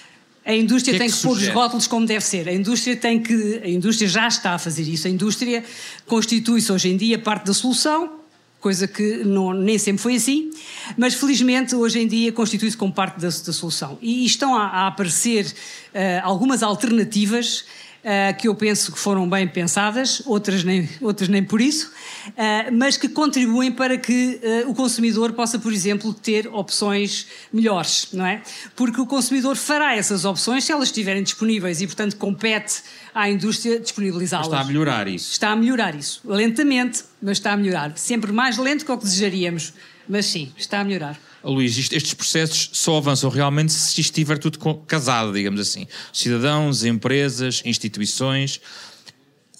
[0.44, 2.48] A indústria que é que tem que, pôr os rótulos como deve ser.
[2.48, 3.60] A indústria tem que.
[3.62, 5.06] A indústria já está a fazer isso.
[5.06, 5.64] A indústria
[6.06, 8.18] constitui-se hoje em dia parte da solução,
[8.60, 10.50] coisa que não, nem sempre foi assim,
[10.96, 13.98] mas felizmente hoje em dia constitui-se como parte da, da, solução.
[14.02, 17.64] E estão a, a aparecer uh, algumas alternativas
[18.02, 21.90] uh, que eu penso que foram bem pensadas, outras nem, outras nem por isso,
[22.28, 28.08] uh, mas que contribuem para que uh, o consumidor possa, por exemplo, ter opções melhores,
[28.12, 28.42] não é?
[28.76, 32.82] Porque o consumidor fará essas opções se elas estiverem disponíveis e, portanto, compete
[33.14, 34.46] à indústria disponibilizá-las.
[34.46, 35.32] Está a melhorar isso.
[35.32, 36.20] Está a melhorar isso.
[36.24, 37.92] Lentamente, mas está a melhorar.
[37.96, 39.72] Sempre mais lento que o que desejaríamos,
[40.08, 41.18] mas sim, está a melhorar.
[41.50, 45.86] Luís, estes processos só avançam realmente se estiver tudo casado, digamos assim.
[46.12, 48.60] Cidadãos, empresas, instituições.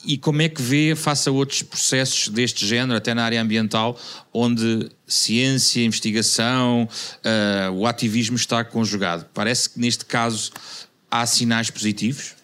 [0.04, 3.98] E como é que vê, face a outros processos deste género, até na área ambiental,
[4.32, 9.26] onde ciência, investigação, uh, o ativismo está conjugado?
[9.32, 10.50] Parece que neste caso
[11.10, 12.34] há sinais positivos?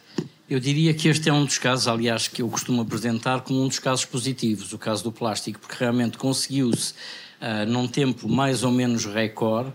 [0.48, 3.68] Eu diria que este é um dos casos, aliás, que eu costumo apresentar como um
[3.68, 6.94] dos casos positivos, o caso do plástico, porque realmente conseguiu-se
[7.40, 9.72] uh, num tempo mais ou menos recorde,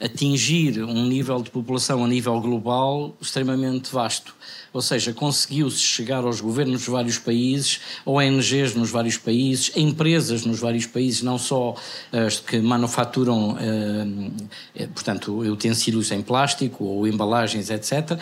[0.00, 4.34] atingir um nível de população a nível global extremamente vasto
[4.72, 10.60] ou seja, conseguiu-se chegar aos governos dos vários países, ONGs nos vários países, empresas nos
[10.60, 11.74] vários países, não só
[12.12, 18.18] as que manufaturam, eh, portanto, utensílios em plástico ou embalagens, etc.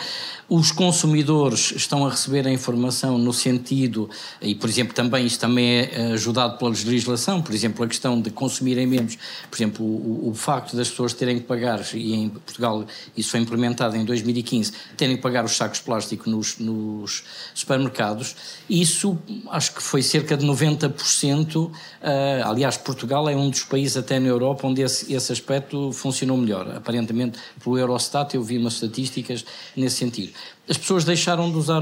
[0.49, 4.09] Os consumidores estão a receber a informação no sentido,
[4.41, 8.31] e por exemplo, também isto também é ajudado pela legislação, por exemplo, a questão de
[8.31, 9.17] consumirem menos,
[9.49, 13.39] por exemplo, o, o facto das pessoas terem que pagar, e em Portugal isso foi
[13.39, 18.35] implementado em 2015, terem que pagar os sacos de plástico no nos, nos supermercados.
[18.69, 19.17] Isso
[19.51, 21.55] acho que foi cerca de 90%.
[21.55, 25.91] Uh, ah, aliás, Portugal é um dos países até na Europa onde esse, esse aspecto
[25.91, 26.75] funcionou melhor.
[26.75, 30.33] Aparentemente, pelo Eurostat, eu vi umas estatísticas nesse sentido.
[30.67, 31.81] As pessoas deixaram de usar,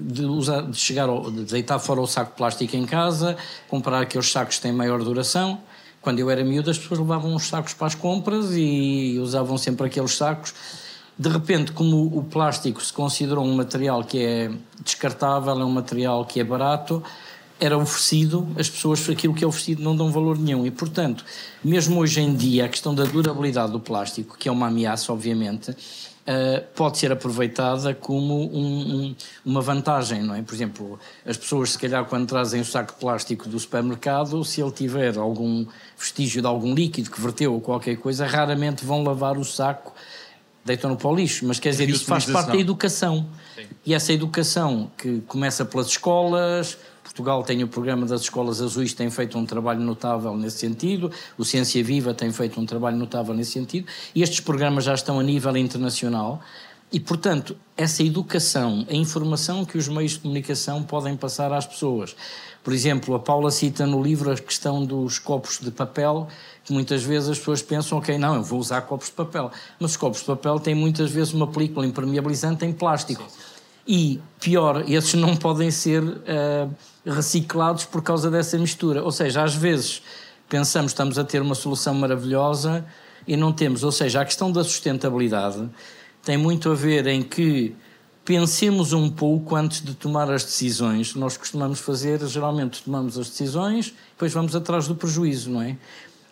[0.00, 3.36] de, usar, de chegar, de deitar fora o saco de plástico em casa,
[3.68, 5.60] comprar aqueles sacos que têm maior duração.
[6.00, 9.86] Quando eu era miúdo, as pessoas levavam os sacos para as compras e usavam sempre
[9.86, 10.54] aqueles sacos
[11.20, 14.50] de repente, como o plástico se considerou um material que é
[14.82, 17.02] descartável, é um material que é barato,
[17.60, 20.64] era oferecido, as pessoas, aquilo que é oferecido, não dão valor nenhum.
[20.64, 21.22] E, portanto,
[21.62, 25.76] mesmo hoje em dia, a questão da durabilidade do plástico, que é uma ameaça, obviamente,
[26.30, 30.42] Uh, pode ser aproveitada como um, um, uma vantagem, não é?
[30.42, 34.60] Por exemplo, as pessoas, se calhar, quando trazem o saco de plástico do supermercado, se
[34.60, 35.66] ele tiver algum
[35.98, 39.92] vestígio de algum líquido que verteu ou qualquer coisa, raramente vão lavar o saco
[40.64, 43.26] deitam-no para o lixo, mas quer dizer, isso faz parte da educação.
[43.56, 43.66] Sim.
[43.84, 46.78] E essa educação que começa pelas escolas,
[47.10, 51.44] Portugal tem o programa das escolas azuis, tem feito um trabalho notável nesse sentido, o
[51.44, 55.22] Ciência Viva tem feito um trabalho notável nesse sentido, e estes programas já estão a
[55.22, 56.40] nível internacional.
[56.92, 62.16] E, portanto, essa educação, a informação que os meios de comunicação podem passar às pessoas.
[62.62, 66.28] Por exemplo, a Paula cita no livro a questão dos copos de papel,
[66.64, 69.50] que muitas vezes as pessoas pensam, ok, não, eu vou usar copos de papel.
[69.78, 73.24] Mas os copos de papel têm muitas vezes uma película impermeabilizante em plástico.
[73.92, 76.72] E, pior, esses não podem ser uh,
[77.04, 79.02] reciclados por causa dessa mistura.
[79.02, 80.00] Ou seja, às vezes
[80.48, 82.86] pensamos estamos a ter uma solução maravilhosa
[83.26, 83.82] e não temos.
[83.82, 85.68] Ou seja, a questão da sustentabilidade
[86.22, 87.74] tem muito a ver em que
[88.24, 91.16] pensemos um pouco antes de tomar as decisões.
[91.16, 95.76] Nós costumamos fazer, geralmente tomamos as decisões, depois vamos atrás do prejuízo, não é?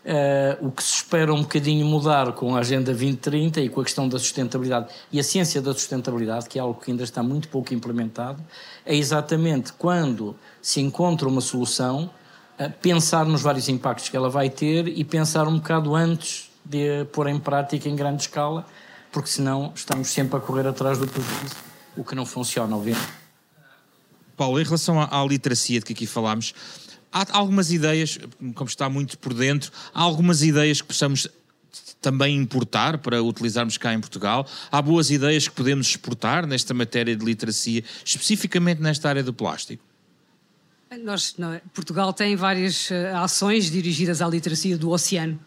[0.05, 3.85] Uh, o que se espera um bocadinho mudar com a Agenda 2030 e com a
[3.85, 7.49] questão da sustentabilidade e a ciência da sustentabilidade, que é algo que ainda está muito
[7.49, 8.43] pouco implementado,
[8.87, 12.11] é exatamente quando se encontra uma solução,
[12.59, 17.05] uh, pensar nos vários impactos que ela vai ter e pensar um bocado antes de
[17.07, 18.65] pôr em prática em grande escala,
[19.11, 21.57] porque senão estamos sempre a correr atrás do prejuízo,
[21.97, 23.09] o que não funciona, obviamente.
[24.37, 26.55] Paulo, em relação à, à literacia de que aqui falámos,
[27.12, 28.18] há algumas ideias,
[28.55, 31.29] como está muito por dentro, há algumas ideias que possamos
[32.01, 34.47] também importar para utilizarmos cá em Portugal?
[34.71, 39.83] Há boas ideias que podemos exportar nesta matéria de literacia, especificamente nesta área do plástico?
[41.03, 45.38] Nós, não, Portugal tem várias uh, ações dirigidas à literacia do oceano.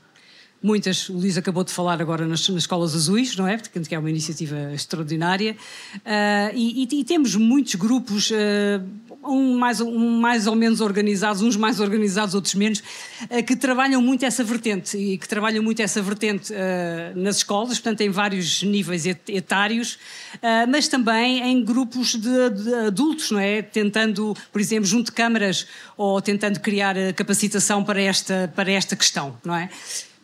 [0.61, 3.57] Muitas, o Luís acabou de falar agora nas, nas escolas azuis, não é?
[3.57, 5.57] Que é uma iniciativa extraordinária.
[5.95, 8.29] Uh, e, e, e, temos muitos grupos.
[8.29, 13.55] Uh, um mais, um mais ou menos organizados, uns mais organizados, outros menos, uh, que
[13.55, 18.09] trabalham muito essa vertente e que trabalham muito essa vertente uh, nas escolas, portanto, em
[18.09, 19.93] vários níveis etários,
[20.35, 23.61] uh, mas também em grupos de, de, adultos, não é?
[23.61, 29.37] Tentando, por exemplo, junto de câmaras ou tentando criar capacitação para esta, para esta questão,
[29.43, 29.69] não é?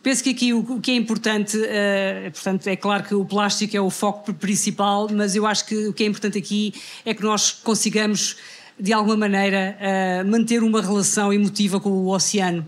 [0.08, 3.80] Penso que aqui o, que é importante, uh, portanto, é claro que o plástico é
[3.80, 6.72] o foco principal, mas eu acho que o que é importante aqui
[7.04, 8.36] é que nós consigamos,
[8.78, 12.64] de alguma maneira, uh, manter uma relação emotiva com o oceano.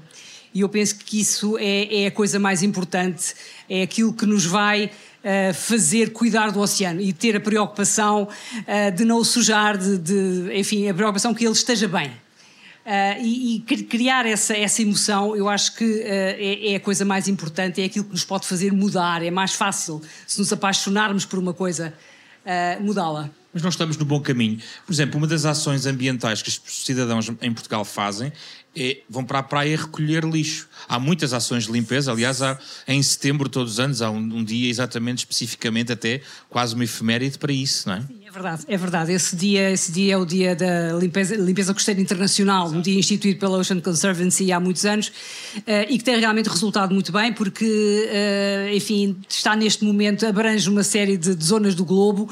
[0.52, 3.34] E eu penso que isso é, é a coisa mais importante,
[3.68, 8.96] é aquilo que nos vai Uh, fazer cuidar do oceano e ter a preocupação uh,
[8.96, 12.10] de não o sujar, de, de, enfim, a preocupação que ele esteja bem.
[13.20, 17.82] E, e, criar essa, essa emoção, eu acho que é, é, a coisa mais importante,
[17.82, 19.22] é aquilo que nos pode fazer mudar.
[19.22, 21.92] É mais fácil, se nos apaixonarmos por uma coisa,
[22.46, 23.30] uh, mudá-la.
[23.52, 24.60] Mas nós estamos no bom caminho.
[24.86, 28.32] Por exemplo, uma das ações ambientais que os cidadãos em Portugal fazem
[28.76, 30.68] é, vão para a praia recolher lixo.
[30.88, 34.44] Há muitas ações de limpeza, aliás, há, em setembro, todos os anos, há um, um,
[34.44, 38.00] dia exatamente, especificamente, até quase uma efeméride para isso, não é?
[38.02, 39.12] Sim, é verdade, é verdade.
[39.12, 43.40] Esse dia, esse dia é o dia da limpeza, limpeza costeira internacional, um dia instituído
[43.40, 47.64] pela Ocean Conservancy há muitos anos uh, e que tem realmente resultado muito bem, porque,
[47.64, 52.30] uh, enfim, está neste momento, abrange uma série de, de zonas do globo uh,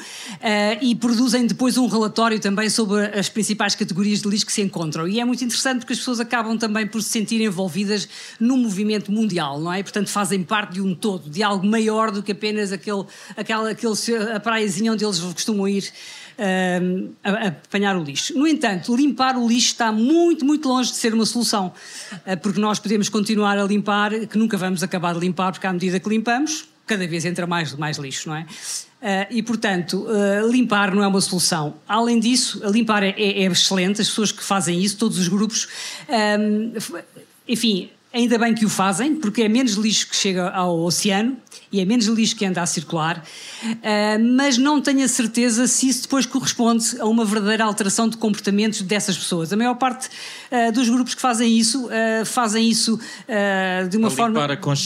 [0.81, 5.09] e produzem depois um relatório também sobre as principais categorias de lixo que se encontram.
[5.09, 8.09] E é muito interessante porque as pessoas acabam também por se sentir envolvidas
[8.39, 9.83] no movimento mundial, não é?
[9.83, 13.05] Portanto, fazem parte de um todo, de algo maior do que apenas aquele,
[13.37, 13.95] aquela, aquele,
[14.33, 15.88] a praiazinha onde eles costumam ir.
[16.39, 18.33] Uh, apanhar o lixo.
[18.39, 21.73] No entanto, limpar o lixo está muito, muito longe de ser uma solução,
[22.13, 25.73] uh, porque nós podemos continuar a limpar, que nunca vamos acabar de limpar, porque à
[25.73, 28.43] medida que limpamos, cada vez entra mais, mais lixo, não é?
[28.43, 31.75] Uh, e, portanto, uh, limpar não é uma solução.
[31.87, 35.69] Além disso, limpar é, é, é, excelente, as pessoas que fazem isso, todos os grupos,
[36.09, 36.73] um,
[37.47, 41.37] enfim, ainda bem que o fazem, porque é menos lixo que chega ao oceano
[41.71, 43.23] e é menos lixo que anda a circular,
[43.65, 48.17] uh, mas não tenho a certeza se isso depois corresponde a uma verdadeira alteração de
[48.17, 49.53] comportamentos dessas pessoas.
[49.53, 50.09] A maior parte
[50.73, 51.91] dos grupos que fazem isso,
[52.25, 52.99] fazem isso
[53.91, 54.41] de uma forma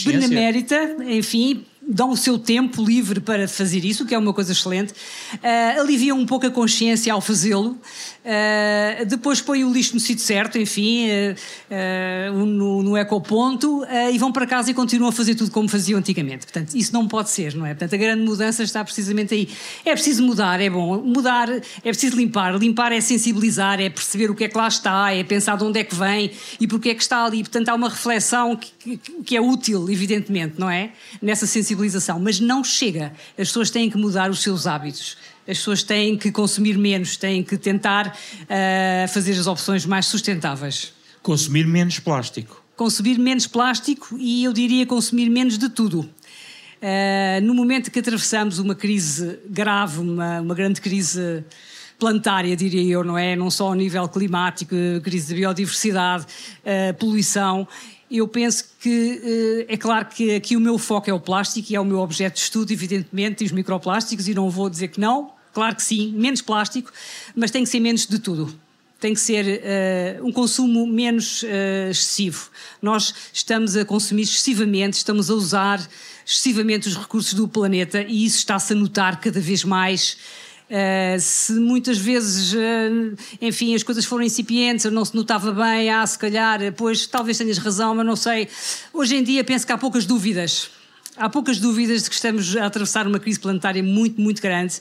[0.05, 4.93] benemérita, enfim, dão o seu tempo livre para fazer isso, que é uma coisa excelente,
[4.93, 10.23] uh, aliviam um pouco a consciência ao fazê-lo, uh, depois põem o lixo no sítio
[10.23, 15.51] certo, enfim, uh, no, no ecoponto, e vão para casa e continuam a fazer tudo
[15.51, 16.45] como faziam antigamente.
[16.45, 17.69] Portanto, isso não pode ser, não é?
[17.69, 19.49] Portanto, a grande mudança está precisamente aí.
[19.85, 21.01] É preciso mudar, é bom.
[21.01, 22.55] Mudar, é preciso limpar.
[22.57, 25.79] Limpar é sensibilizar, é perceber o que é que lá está, é pensar de onde
[25.79, 27.43] é que vem e porque é que está ali.
[27.43, 30.91] Portanto, há uma reflexão que, que, que é útil, evidentemente, não é?
[31.21, 31.72] Nessa sensibilização
[32.19, 33.13] mas não chega.
[33.31, 35.17] As pessoas têm que mudar os seus hábitos.
[35.47, 40.93] As pessoas têm que consumir menos, têm que tentar uh, fazer as opções mais sustentáveis.
[41.21, 42.63] Consumir menos plástico.
[42.75, 45.99] Consumir menos plástico e eu diria consumir menos de tudo.
[45.99, 51.43] Uh, no momento que atravessamos uma crise grave, uma, uma grande crise
[51.99, 53.35] planetária, diria eu, não é?
[53.35, 57.67] Não só ao nível climático, crise de biodiversidade, uh, poluição
[58.17, 61.75] eu penso que eh, é claro que aqui o meu foco é o plástico e
[61.75, 64.99] é o meu objeto de estudo, evidentemente, e os microplásticos, e não vou dizer que
[64.99, 66.91] não, claro que sim, menos plástico,
[67.35, 68.53] mas tem que ser menos de tudo.
[68.99, 69.61] Tem que ser
[70.21, 72.49] uh, um consumo menos uh, excessivo.
[72.81, 75.85] Nós estamos a consumir excessivamente, estamos a usar
[76.25, 80.17] excessivamente os recursos do planeta e isso está-se a notar cada vez mais
[80.69, 86.05] Uh, se muitas vezes, uh, enfim, as coisas foram incipientes, não se notava bem, ah,
[86.05, 88.47] se calhar, pois talvez tenhas razão, mas não sei.
[88.91, 90.71] Hoje em dia penso que há poucas dúvidas
[91.17, 94.79] há poucas dúvidas de que estamos a atravessar uma crise planetária muito, muito grande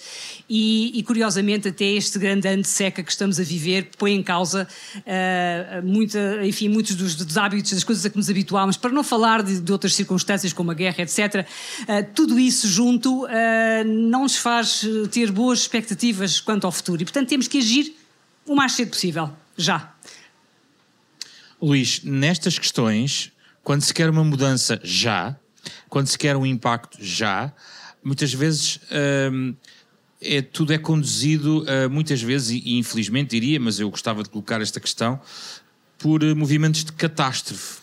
[0.48, 4.22] e, e curiosamente, até este grande ano de seca que estamos a viver põe em
[4.22, 4.66] causa
[4.96, 9.04] uh, muita, enfim, muitos dos, dos, hábitos, das coisas a que nos habituámos, para não
[9.04, 11.46] falar de, de outras circunstâncias como a guerra, etc.
[11.80, 13.28] Uh, tudo isso junto uh,
[13.84, 17.94] não nos faz ter boas expectativas quanto ao futuro e, portanto, temos que agir
[18.46, 19.92] o mais cedo possível, já.
[21.60, 23.30] Luís, nestas questões,
[23.62, 25.36] quando se quer uma mudança já,
[25.88, 27.53] quando se quer um impacto já,
[28.03, 28.81] muitas vezes
[29.33, 29.55] hum,
[30.22, 34.61] é, tudo é conduzido, uh, muitas vezes, e, infelizmente diria, mas eu gostava de colocar
[34.61, 35.20] esta questão,
[35.98, 37.83] por uh, movimentos de catástrofe.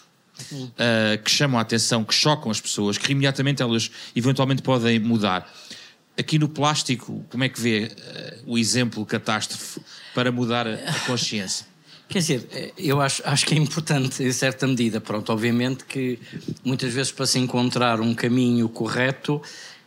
[0.54, 5.54] Uh, que chamam a atenção, que chocam as pessoas, que imediatamente elas eventualmente podem mudar.
[6.18, 7.92] Aqui no plástico, como é que vê
[8.48, 9.82] o exemplo catástrofe
[10.16, 11.66] para mudar a, a consciência?
[12.10, 16.18] Quer dizer, eh, eu acho, acho que é importante, em certa medida, pronto, obviamente que
[16.64, 19.40] muitas vezes para se encontrar um caminho correto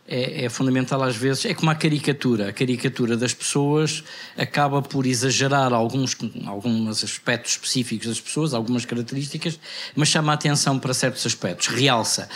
[0.05, 2.49] é, é, fundamental às vezes, é como a caricatura.
[2.49, 4.03] A caricatura das pessoas
[4.37, 9.57] acaba por exagerar alguns, alguns aspectos específicos das pessoas, algumas características,
[9.95, 12.27] mas chama a atenção para certos aspectos, realça.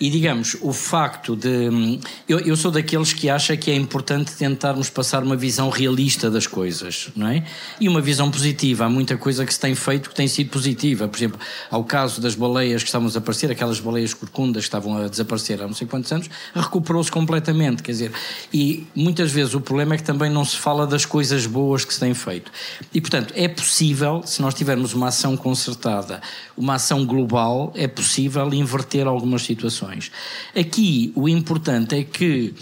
[0.00, 2.00] E digamos, o facto de.
[2.26, 6.46] Eu, eu sou daqueles que acha que é importante tentarmos passar uma visão realista das
[6.46, 7.44] coisas, não é?
[7.78, 8.86] E uma visão positiva.
[8.86, 11.06] Há muita coisa que se tem feito que tem sido positiva.
[11.06, 11.38] Por exemplo,
[11.70, 15.60] ao caso das baleias que estavam a desaparecer, aquelas baleias corcundas que estavam a desaparecer
[15.60, 17.82] há não sei quantos anos, recuperou-se completamente.
[17.82, 18.12] Quer dizer,
[18.52, 21.92] e muitas vezes o problema é que também não se fala das coisas boas que
[21.92, 22.50] se têm feito.
[22.94, 26.20] E portanto, é possível, se nós tivermos uma ação concertada,
[26.56, 30.10] uma ação global, é possível inverter algumas situações.
[30.56, 32.54] Aqui o importante é que,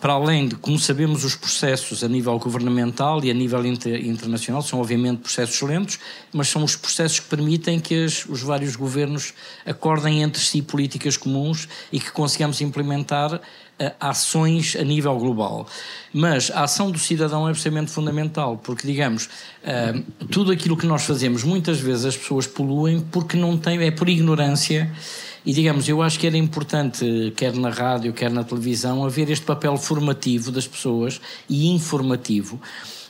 [0.00, 4.62] para além de, como sabemos, os processos a nível governamental e a nível inter, internacional
[4.62, 5.98] são obviamente processos lentos,
[6.32, 11.16] mas são os processos que permitem que as, os vários governos acordem entre si políticas
[11.16, 13.40] comuns e que consigamos implementar
[14.00, 15.66] ações a nível global.
[16.12, 19.28] Mas a ação do cidadão é absolutamente fundamental, porque, digamos,
[20.30, 24.08] tudo aquilo que nós fazemos, muitas vezes as pessoas poluem porque não têm, é por
[24.08, 24.90] ignorância
[25.46, 29.46] e digamos, eu acho que era importante, quer na rádio, quer na televisão, haver este
[29.46, 32.60] papel formativo das pessoas e informativo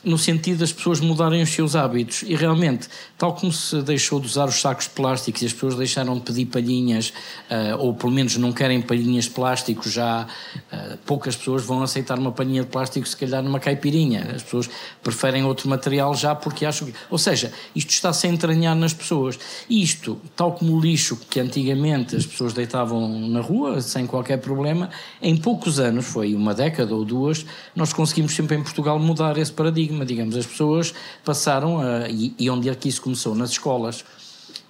[0.06, 2.22] no sentido das pessoas mudarem os seus hábitos.
[2.22, 2.88] E realmente,
[3.18, 6.20] tal como se deixou de usar os sacos de plástico e as pessoas deixaram de
[6.20, 7.12] pedir palhinhas,
[7.50, 12.16] uh, ou pelo menos não querem palhinhas de plástico, já uh, poucas pessoas vão aceitar
[12.20, 14.30] uma palhinha de plástico, se calhar numa caipirinha.
[14.36, 14.70] As pessoas
[15.02, 16.94] preferem outro material já porque acham que.
[17.10, 19.36] Ou seja, isto está-se a entranhar nas pessoas.
[19.68, 24.88] Isto, tal como o lixo que antigamente as pessoas deitavam na rua, sem qualquer problema,
[25.20, 27.44] em poucos anos, foi uma década ou duas,
[27.74, 30.94] nós conseguimos sempre em Portugal mudar esse paradigma paradigma, digamos, as pessoas
[31.24, 33.34] passaram a, e, onde é que isso começou?
[33.34, 34.04] Nas escolas.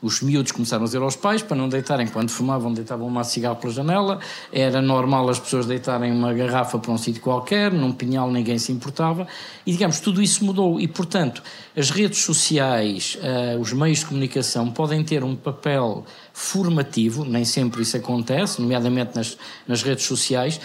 [0.02, 3.56] Os miúdos começaram a dizer aos pais para não deitarem, quando fumavam, deitavam uma cigarro
[3.56, 4.20] pela janela.
[4.52, 8.70] Era normal as pessoas deitarem uma garrafa para um sítio qualquer, num pinhal ninguém se
[8.70, 9.26] importava.
[9.64, 10.78] E, digamos, tudo isso mudou.
[10.78, 11.42] E, portanto,
[11.74, 17.80] as redes sociais, uh, os meios de comunicação podem ter um papel formativo, nem sempre
[17.80, 20.60] isso acontece, nomeadamente nas, nas redes sociais,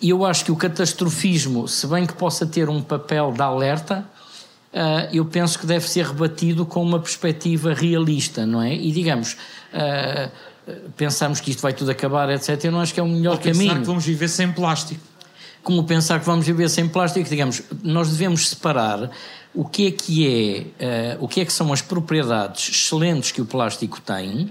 [0.00, 4.04] e eu acho que o catastrofismo, se bem que possa ter um papel de alerta,
[4.72, 8.74] uh, eu penso que deve ser rebatido com uma perspectiva realista, não é?
[8.74, 9.36] E digamos,
[9.74, 10.30] uh,
[10.96, 12.64] pensamos que isto vai tudo acabar, etc.
[12.64, 13.58] Eu não acho que é o melhor Ou caminho.
[13.58, 15.00] Pensar que vamos viver sem plástico.
[15.64, 19.10] Como pensar que vamos viver sem plástico, digamos, nós devemos separar
[19.52, 23.40] o que é que é, uh, o que é que são as propriedades excelentes que
[23.40, 24.48] o plástico tem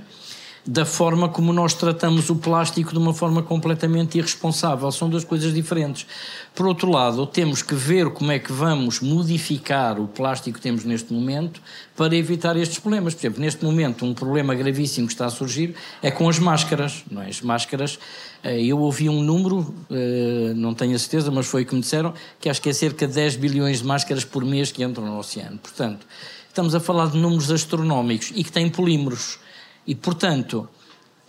[0.68, 4.91] da forma como nós tratamos o plástico de uma forma completamente irresponsável.
[4.91, 6.05] São duas coisas diferentes.
[6.53, 10.84] Por outro lado, temos que ver como é que vamos modificar o plástico que temos
[10.84, 11.61] neste momento
[11.95, 13.13] para evitar estes problemas.
[13.13, 17.05] Por exemplo, neste momento, um problema gravíssimo que está a surgir é com as máscaras.
[17.09, 17.30] Não é?
[17.30, 17.97] As máscaras,
[18.43, 21.82] eh, eu ouvi um número, eh, não tenho a certeza, mas foi o que me
[21.82, 25.05] disseram, que acho que é cerca de 10 bilhões de máscaras por mês que entram
[25.05, 25.57] no oceano.
[25.59, 26.05] Portanto,
[26.49, 29.39] estamos a falar de números astronómicos e que têm polímeros.
[29.88, 30.67] E, portanto,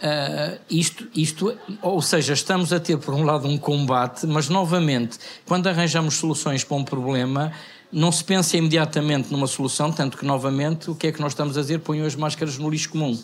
[0.02, 5.18] uh, isto, isto, ou seja, estamos a ter, por um lado, um combate, mas, novamente,
[5.46, 7.52] quando arranjamos soluções para um problema,
[7.90, 11.56] não se pensa imediatamente numa solução, tanto que, novamente, o que é que nós estamos
[11.56, 11.78] a dizer?
[11.78, 13.18] Ponham as máscaras no lixo comum.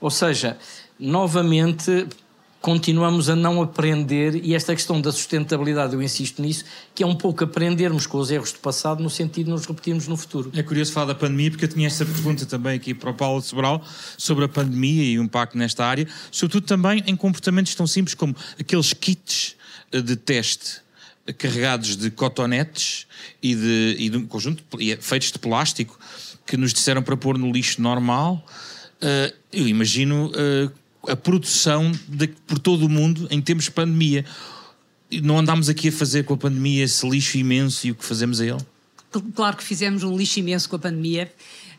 [0.00, 0.58] Ou seja,
[0.98, 2.06] novamente,
[2.66, 6.64] continuamos a não aprender, e esta questão da sustentabilidade, eu insisto nisso,
[6.96, 10.08] que é um pouco aprendermos com os erros do passado no sentido de nos repetirmos
[10.08, 10.50] no futuro.
[10.52, 13.40] É curioso falar da pandemia, porque eu tinha esta pergunta também aqui para o Paulo
[13.40, 13.84] Sobral
[14.18, 18.34] sobre a pandemia e o impacto nesta área, sobretudo também em comportamentos tão simples como
[18.58, 19.54] aqueles kits
[19.92, 20.80] eh, de teste
[21.38, 23.06] carregados de cotonetes
[23.40, 24.64] e de, e de um conjunto
[25.00, 25.96] feitos de plástico
[26.44, 28.44] que nos disseram para pôr no lixo normal.
[28.96, 30.72] Uh, eu imagino uh,
[31.08, 34.24] a produção de, por todo o mundo em tempos de pandemia.
[35.22, 38.40] Não andámos aqui a fazer com a pandemia esse lixo imenso e o que fazemos
[38.40, 38.60] a ele?
[39.34, 41.32] Claro que fizemos um lixo imenso com a pandemia.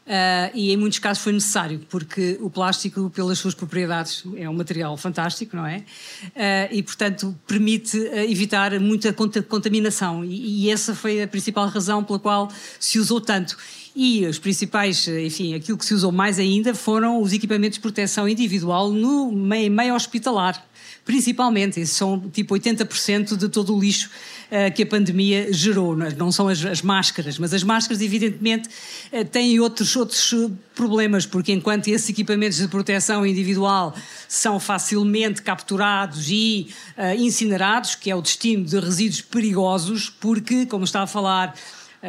[0.08, 4.54] Uh, e em muitos casos foi necessário, porque o plástico, pelas suas propriedades, é um
[4.54, 5.80] material fantástico, não é?
[6.28, 10.24] Uh, e, portanto, permite uh, evitar muita contaminação.
[10.24, 12.50] E, e, essa foi a principal razão pela qual
[12.80, 13.58] se usou tanto.
[14.00, 18.30] E os principais, enfim, aquilo que se usou mais ainda foram os equipamentos de proteção
[18.30, 20.64] individual no meio, meio hospitalar,
[21.04, 21.80] principalmente.
[21.80, 24.08] Esses são tipo 80% de todo o lixo
[24.52, 25.98] uh, que a pandemia gerou.
[26.16, 28.70] Não são as, as máscaras, mas as máscaras, evidentemente,
[29.12, 33.96] uh, têm outros, outros eh, problemas, porque enquanto esses equipamentos de proteção individual
[34.28, 40.84] são facilmente capturados e uh, incinerados, que é o destino de resíduos perigosos, porque, como
[40.84, 41.56] estava a falar,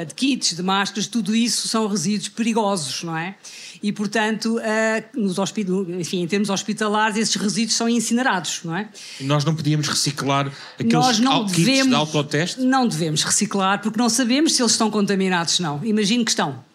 [0.05, 3.35] de kits, de máscaras, tudo isso são resíduos perigosos, não é?
[3.83, 5.39] E, portanto, uh, nos
[5.99, 8.89] enfim, em termos hospitalares, esses resíduos são incinerados, não é?
[9.21, 12.61] Nós não podíamos reciclar aqueles não kits devemos, de autoteste?
[12.61, 15.85] Não devemos reciclar, porque não sabemos se eles estão contaminados, não.
[15.85, 16.69] Imagino que estão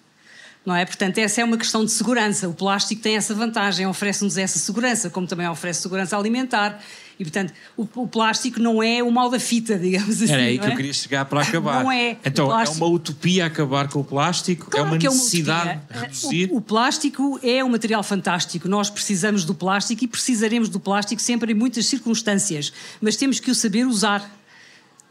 [0.66, 0.86] não é?
[0.86, 2.48] Portanto, essa é uma questão de segurança.
[2.48, 6.82] O plástico tem essa vantagem, oferece-nos essa segurança, como também oferece segurança alimentar.
[7.20, 10.32] E, portanto, o, o, plástico não é o mal da fita, digamos assim.
[10.32, 10.72] Era aí que é?
[10.72, 11.84] eu queria chegar para acabar.
[11.84, 12.18] Não é.
[12.26, 12.84] Então, é plástico...
[12.84, 14.70] é uma utopia acabar com o plástico?
[14.70, 16.50] Claro é uma necessidade é uma reduzir?
[16.52, 18.68] O, o, plástico é um material fantástico.
[18.68, 22.74] Nós precisamos do plástico e precisaremos do plástico sempre em muitas circunstâncias.
[23.02, 24.30] Mas temos que o saber usar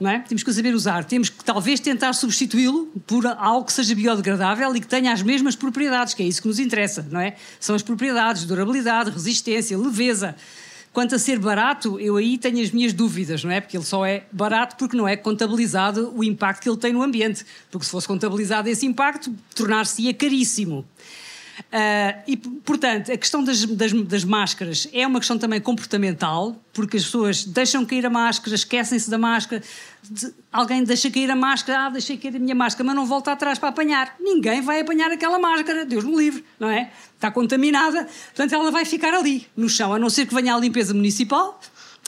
[0.03, 0.19] não é?
[0.19, 1.05] Temos que saber usar.
[1.05, 5.55] Temos que talvez tentar substituí-lo por algo que seja biodegradável e que tenha as mesmas
[5.55, 7.37] propriedades, que é isso que nos interessa, não é?
[7.61, 10.35] São as propriedades, durabilidade, resistência, leveza.
[10.93, 13.63] Quanto a ser barato, eu aí tenho as minhas dúvidas, não é?
[13.63, 17.03] Porque ele só é barato porque não é contabilizado o impacto que ele tem no
[17.03, 17.47] ambiente.
[17.71, 20.85] Porque se fosse contabilizado esse impacto, tornar-se-ia caríssimo.
[21.71, 26.97] Uh, e, portanto, a questão das, das, das, máscaras é uma questão também comportamental, porque
[26.99, 29.63] as pessoas deixam cair a máscara, esquecem-se da máscara.
[30.03, 33.33] De, alguém deixa cair a máscara, ah, deixei cair a minha máscara, mas não volta
[33.33, 34.17] atrás para apanhar.
[34.21, 36.91] Ninguém vai apanhar aquela máscara, Deus me livre, não é?
[37.15, 40.59] Está contaminada, portanto ela vai ficar ali, no chão, a não ser que venha a
[40.59, 41.59] limpeza municipal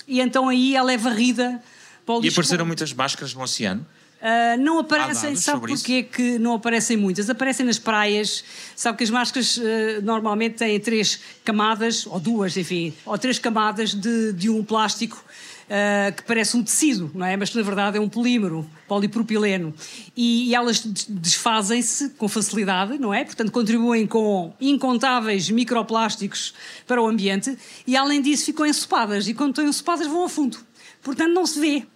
[0.06, 1.62] e então aí ela é varrida
[2.04, 2.24] para o.
[2.24, 3.86] E apareceram muitas máscaras no oceano?
[4.24, 6.10] Uh, não aparecem, sabe porquê isso?
[6.10, 7.28] que não aparecem muitas?
[7.28, 8.42] Aparecem nas praias,
[8.74, 9.60] sabe que as máscaras uh,
[10.02, 15.22] normalmente têm três camadas, ou duas, enfim, ou três camadas de, de um plástico
[15.64, 17.36] uh, que parece um tecido, não é?
[17.36, 19.74] Mas que na verdade é um polímero, polipropileno.
[20.16, 23.24] E, e elas desfazem-se com facilidade, não é?
[23.24, 26.54] Portanto, contribuem com incontáveis microplásticos
[26.86, 30.56] para o ambiente e além disso ficam ensopadas e quando estão ensopadas vão a fundo.
[31.02, 31.86] Portanto, não se vê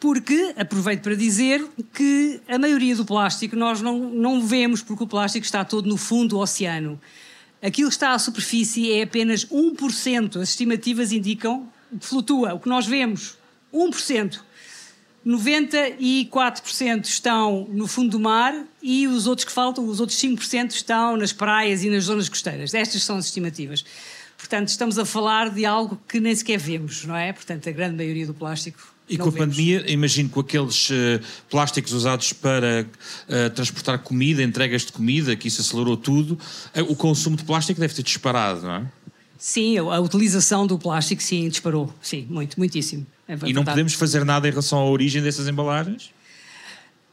[0.00, 5.06] porque, aproveito para dizer que a maioria do plástico nós não, não vemos, porque o
[5.06, 6.98] plástico está todo no fundo do oceano.
[7.62, 10.40] Aquilo que está à superfície é apenas 1%.
[10.40, 11.68] As estimativas indicam
[12.00, 13.36] que flutua, o que nós vemos,
[13.74, 14.40] 1%.
[15.26, 21.14] 94% estão no fundo do mar e os outros que faltam, os outros 5% estão
[21.18, 22.72] nas praias e nas zonas costeiras.
[22.72, 23.84] Estas são as estimativas.
[24.38, 27.34] Portanto, estamos a falar de algo que nem sequer vemos, não é?
[27.34, 30.94] Portanto, a grande maioria do plástico e com a pandemia, imagino com aqueles uh,
[31.50, 32.86] plásticos usados para
[33.28, 37.80] uh, transportar comida, entregas de comida, que isso acelerou tudo, uh, o consumo de plástico
[37.80, 38.86] deve ter disparado, não é?
[39.36, 41.92] Sim, a utilização do plástico, sim, disparou.
[42.00, 43.06] Sim, muito, muitíssimo.
[43.26, 46.10] É e não podemos fazer nada em relação à origem dessas embalagens?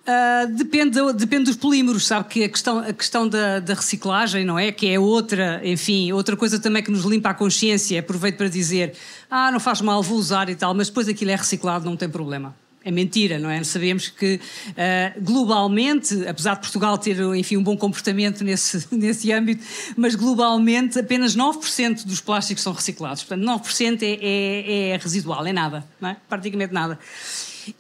[0.07, 4.57] Uh, depende, depende dos polímeros, sabe que a questão, a questão da, da, reciclagem, não
[4.57, 4.71] é?
[4.71, 7.99] Que é outra, enfim, outra coisa também que nos limpa a consciência.
[7.99, 8.93] Aproveito para dizer,
[9.29, 12.07] ah, não faz mal, vou usar e tal, mas depois aquilo é reciclado, não tem
[12.07, 12.55] problema.
[12.85, 13.61] É mentira, não é?
[13.65, 14.39] Sabemos que
[14.69, 19.61] uh, globalmente, apesar de Portugal ter, enfim, um bom comportamento nesse, nesse âmbito,
[19.97, 23.23] mas globalmente apenas 9% dos plásticos são reciclados.
[23.23, 26.17] Portanto, 9% é, é, é residual, é nada, não é?
[26.29, 26.97] Praticamente nada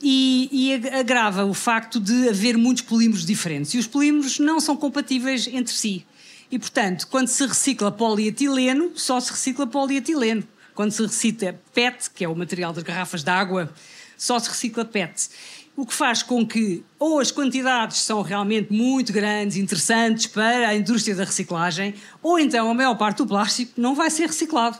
[0.01, 3.73] e, e agrava o facto de haver muitos polímeros diferentes.
[3.73, 6.05] E os polímeros não são compatíveis entre si.
[6.51, 10.43] E, portanto, quando se recicla polietileno, só se recicla polietileno.
[10.73, 13.73] Quando se recicla PET, que é o material das garrafas de água,
[14.17, 15.29] só se recicla PET.
[15.75, 20.75] O que faz com que ou as quantidades são realmente muito grandes, interessantes para a
[20.75, 24.79] indústria da reciclagem, ou então a maior parte do plástico não vai ser reciclado,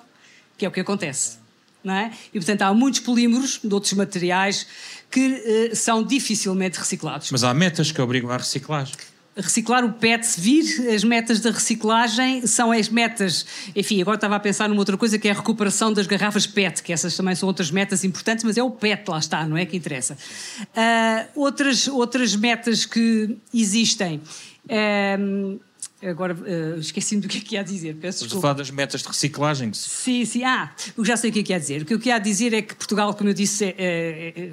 [0.58, 1.38] que é o que acontece.
[1.86, 2.12] É?
[2.34, 4.68] E portanto há muitos polímeros de outros materiais
[5.10, 7.32] que uh, são dificilmente reciclados.
[7.32, 8.96] Mas há metas que obrigam à reciclagem.
[9.36, 13.46] Reciclar o PET, se vir, as metas da reciclagem são as metas.
[13.76, 16.82] Enfim, agora estava a pensar numa outra coisa que é a recuperação das garrafas PET,
[16.82, 19.64] que essas também são outras metas importantes, mas é o PET, lá está, não é
[19.64, 20.18] que interessa.
[20.62, 24.22] Uh, outras, outras metas que existem.
[24.66, 25.60] Uh,
[26.02, 27.96] Agora uh, esqueci-me do que é que ia dizer.
[27.96, 29.74] Peço Estás a falar das metas de reciclagem?
[29.74, 30.44] Sim, sim.
[30.44, 30.72] Ah,
[31.04, 31.82] já sei o que é que ia dizer.
[31.82, 34.52] O que eu ia dizer é que Portugal, como eu disse, é, é, é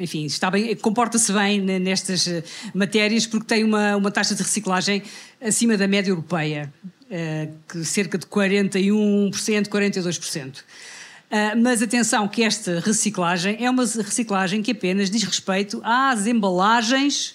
[0.00, 2.42] enfim, está bem, comporta-se bem nestas eh,
[2.74, 5.02] matérias porque tem uma, uma taxa de reciclagem
[5.42, 10.58] acima da média europeia, uh, que cerca de 41%, 42%.
[10.58, 10.62] Uh,
[11.62, 17.34] mas atenção que esta reciclagem é uma reciclagem que apenas diz respeito às embalagens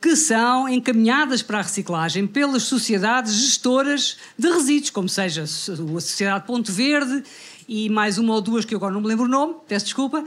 [0.00, 6.46] que são encaminhadas para a reciclagem pelas sociedades gestoras de resíduos, como seja a Sociedade
[6.46, 7.24] Ponto Verde
[7.68, 10.20] e mais uma ou duas que eu agora não me lembro o nome, peço desculpa,
[10.20, 10.24] uh,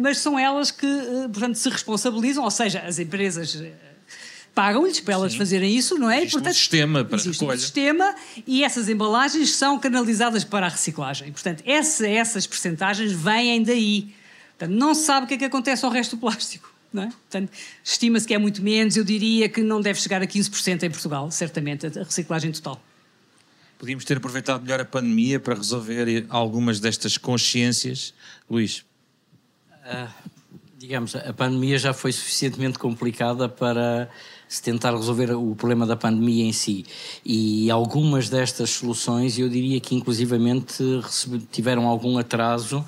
[0.00, 3.66] mas são elas que, uh, portanto, se responsabilizam, ou seja, as empresas uh,
[4.54, 5.38] pagam-lhes para elas Sim.
[5.38, 6.16] fazerem isso, não é?
[6.16, 7.56] Existe e, portanto, um sistema para existe recolha.
[7.56, 8.14] um sistema
[8.46, 11.30] e essas embalagens são canalizadas para a reciclagem.
[11.30, 14.14] Portanto, essa, essas percentagens vêm daí.
[14.56, 16.72] Portanto, não se sabe o que é que acontece ao resto do plástico.
[16.92, 17.06] Não é?
[17.06, 17.52] Portanto,
[17.84, 21.30] estima-se que é muito menos, eu diria que não deve chegar a 15% em Portugal,
[21.30, 22.82] certamente, a reciclagem total.
[23.78, 28.12] Podíamos ter aproveitado melhor a pandemia para resolver algumas destas consciências.
[28.50, 28.84] Luís.
[29.70, 30.08] Uh,
[30.76, 34.10] digamos, a pandemia já foi suficientemente complicada para
[34.48, 36.86] se tentar resolver o problema da pandemia em si.
[37.24, 40.82] E algumas destas soluções, eu diria que inclusivamente
[41.52, 42.84] tiveram algum atraso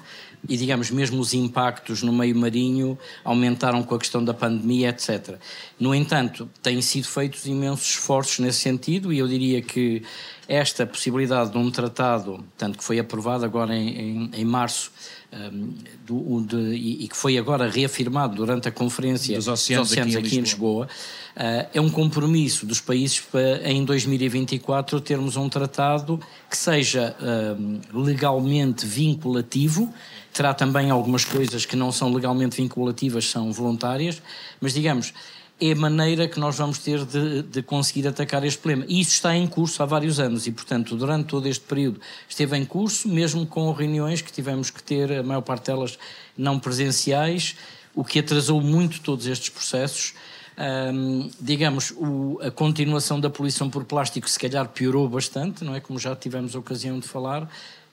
[0.48, 5.36] e, digamos, mesmo os impactos no meio marinho aumentaram com a questão da pandemia, etc.
[5.78, 10.02] No entanto, têm sido feitos imensos esforços nesse sentido e eu diria que
[10.50, 14.90] esta possibilidade de um tratado, tanto que foi aprovado agora em, em, em março,
[15.32, 15.72] um,
[16.04, 20.26] do, de, e, que foi agora reafirmado durante a Conferência dos Oceanos, dos oceanos aqui,
[20.26, 20.88] aqui, em Lisboa,
[21.36, 26.18] uh, é um compromisso dos países para, em 2024, termos um tratado
[26.50, 27.14] que seja
[27.56, 29.94] um, legalmente vinculativo.
[30.32, 34.20] Terá também algumas coisas que não são legalmente vinculativas, são voluntárias,
[34.60, 35.14] mas digamos
[35.60, 38.86] é a maneira que nós vamos ter de, de, conseguir atacar este problema.
[38.88, 42.56] E isso está em curso há vários anos e, portanto, durante todo este período esteve
[42.56, 45.98] em curso, mesmo com reuniões que tivemos que ter, a maior parte delas
[46.36, 47.56] não presenciais,
[47.94, 50.14] o que atrasou muito todos estes processos.
[50.58, 55.80] Um, digamos, o, a continuação da poluição por plástico se calhar piorou bastante, não é?
[55.80, 57.48] Como já tivemos a ocasião de falar.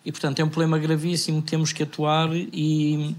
[0.06, 3.16] E, portanto, é um problema gravíssimo, temos que atuar e,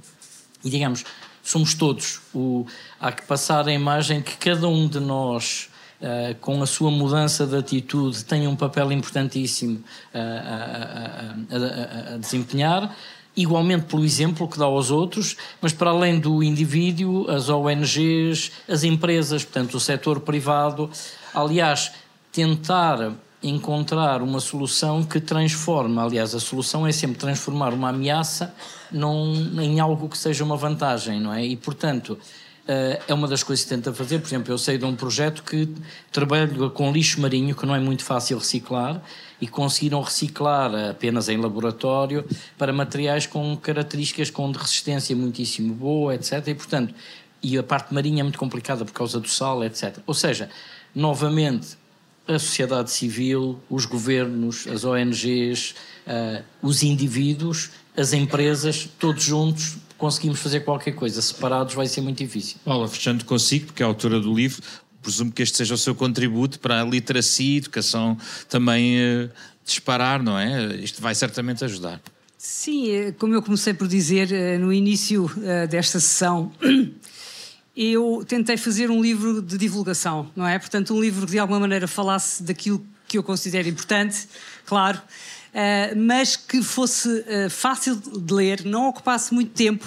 [0.65, 1.05] e digamos,
[1.43, 2.21] somos todos.
[2.35, 2.67] O,
[3.01, 5.69] há que passar a imagem que cada um de nós,
[6.01, 12.15] uh, com a sua mudança de atitude, tem um papel importantíssimo uh, a, a, a,
[12.15, 12.95] a, desempenhar.
[13.37, 18.83] Igualmente pelo exemplo que dá aos outros, mas para além do indivíduo, as ONGs, as
[18.83, 20.91] empresas, portanto, o setor privado.
[21.33, 21.93] Aliás,
[22.33, 23.13] tentar
[23.43, 28.55] encontrar uma solução que transforme, aliás, a solução é sempre transformar uma ameaça
[28.91, 31.45] num, em algo que seja uma vantagem, não é?
[31.45, 32.19] E, portanto,
[32.69, 34.19] uh, é uma das coisas que tenta fazer.
[34.19, 35.69] Por exemplo, eu sei de um projeto que
[36.11, 39.01] trabalha com lixo marinho, que não é muito fácil reciclar,
[39.41, 42.25] e conseguiram reciclar apenas em laboratório
[42.57, 46.49] para materiais com características com resistência muitíssimo boa, etc.
[46.49, 46.93] E, portanto,
[47.41, 49.99] e a parte marinha é muito complicada por causa do sal, etc.
[50.07, 50.51] Ou seja,
[50.93, 51.78] novamente,
[52.29, 55.75] a sociedade civil, os governos, as ONGs, uh,
[56.07, 61.21] eh, os indivíduos, as empresas, todos juntos conseguimos fazer qualquer coisa.
[61.23, 62.59] Separados vai ser muito difícil.
[62.65, 64.63] Paula, fechando consigo, porque é a autora do livro,
[65.03, 68.17] presumo que este seja o seu contributo para a literacia e educação
[68.49, 69.31] também uh,
[69.65, 70.77] disparar, não é?
[70.77, 72.01] Isto vai certamente ajudar.
[72.37, 74.29] Sim, eh, como eu comecei por dizer
[74.61, 75.29] no início
[75.69, 76.53] desta sessão,
[77.79, 80.59] eu tentei fazer um livro de divulgação, não é?
[80.59, 84.27] Portanto, um livro que de alguma maneira falasse daquilo que eu considero importante,
[84.67, 89.87] claro, uh, mas que fosse uh, fácil de ler, não ocupasse muito tempo.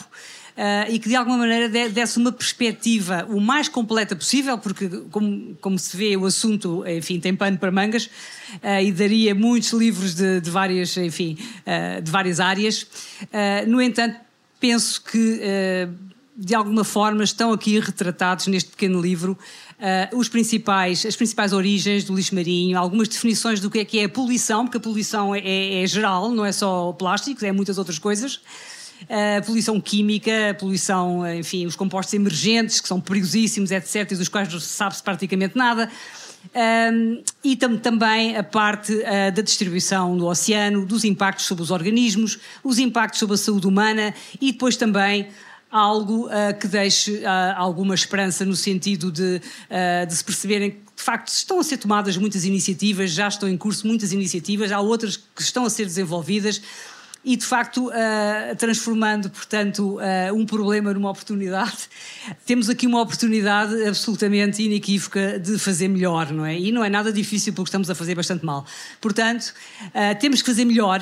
[0.51, 5.57] Uh, e que de alguma maneira desse uma perspectiva o mais completa possível, porque, como,
[5.59, 8.09] como se vê, o assunto, enfim, tem pano para mangas
[8.83, 11.37] e daria muitos livros de, de várias, enfim,
[12.03, 12.85] de várias áreas.
[13.65, 14.19] no entanto,
[14.59, 15.39] penso que
[16.35, 19.37] de alguma forma estão aqui retratados neste pequeno livro
[19.81, 23.99] uh, os principais, as principais origens do lixo marinho, algumas definições do que é que
[23.99, 27.51] é a poluição, porque a poluição é, é, é geral, não é só plásticos, é
[27.51, 28.35] muitas outras coisas.
[29.03, 34.29] Uh, a poluição química, poluição, enfim, os compostos emergentes, que são perigosíssimos, etc., e dos
[34.29, 35.89] quais não se sabe praticamente nada.
[36.93, 41.71] Um, e tam também a parte uh, da distribuição no oceano, dos impactos sobre os
[41.71, 45.27] organismos, os impactos sobre a saúde humana e depois também
[45.71, 50.77] algo uh, que deixe uh, alguma esperança no sentido de, uh, de se perceberem que,
[50.95, 54.79] de facto, estão a ser tomadas muitas iniciativas, já estão em curso muitas iniciativas, há
[54.79, 56.61] outras que estão a ser desenvolvidas
[57.23, 61.87] e de facto uh, transformando, portanto, uh, um problema numa oportunidade.
[62.45, 66.57] Temos aqui uma oportunidade absolutamente inequívoca de fazer melhor, não é?
[66.57, 68.65] E não é nada difícil porque estamos a fazer bastante mal.
[68.99, 69.53] Portanto,
[69.87, 70.99] uh, temos que fazer melhor.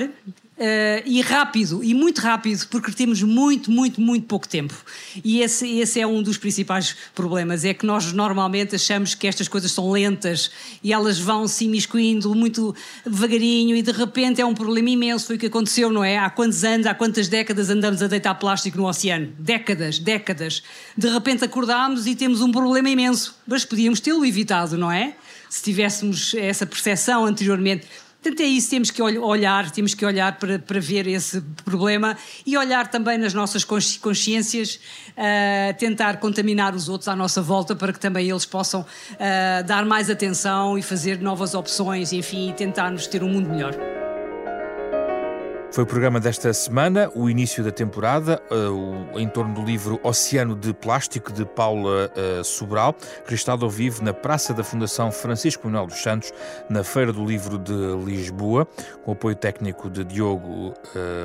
[0.59, 4.75] Uh, e rápido, e muito rápido, porque temos muito, muito, muito pouco tempo.
[5.23, 9.47] E esse, esse é um dos principais problemas, é que nós normalmente achamos que estas
[9.47, 10.51] coisas são lentas
[10.83, 15.37] e elas vão se imiscuindo muito devagarinho e de repente é um problema imenso, foi
[15.37, 16.17] o que aconteceu, não é?
[16.17, 19.31] Há quantos anos, há quantas décadas andamos a deitar plástico no oceano?
[19.39, 20.61] Décadas, décadas.
[20.97, 25.15] De repente acordámos e temos um problema imenso, mas podíamos tê-lo evitado, não é?
[25.49, 27.87] Se tivéssemos essa percepção anteriormente.
[28.21, 32.57] Portanto, é isso, temos que olhar, temos que olhar para, para ver esse problema e
[32.57, 34.75] olhar também nas nossas consciências,
[35.11, 39.85] uh, tentar contaminar os outros à nossa volta para que também eles possam uh, dar
[39.85, 43.73] mais atenção e fazer novas opções, enfim, e tentar-nos ter um mundo melhor.
[45.71, 50.55] Foi o programa desta semana, o início da temporada, uh, em torno do livro Oceano
[50.55, 55.85] de Plástico, de Paula uh, Sobral, registado ao vivo na Praça da Fundação Francisco Manuel
[55.85, 56.33] dos Santos,
[56.67, 57.71] na Feira do Livro de
[58.03, 58.67] Lisboa,
[59.05, 60.73] com apoio técnico de Diogo uh,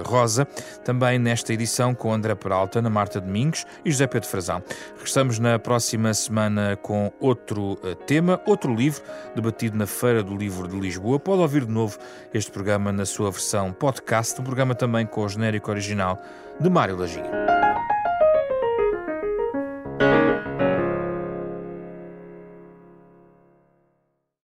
[0.06, 0.44] Rosa.
[0.84, 4.62] Também nesta edição com André Peralta, Ana Marta Domingos e José Pedro Frazão.
[4.92, 7.76] Regressamos na próxima semana com outro
[8.06, 9.02] tema, outro livro,
[9.34, 11.18] debatido na Feira do Livro de Lisboa.
[11.18, 11.98] Pode ouvir de novo
[12.32, 16.20] este programa na sua versão podcast um programa também com o genérico original
[16.60, 17.53] de Mário Laginha.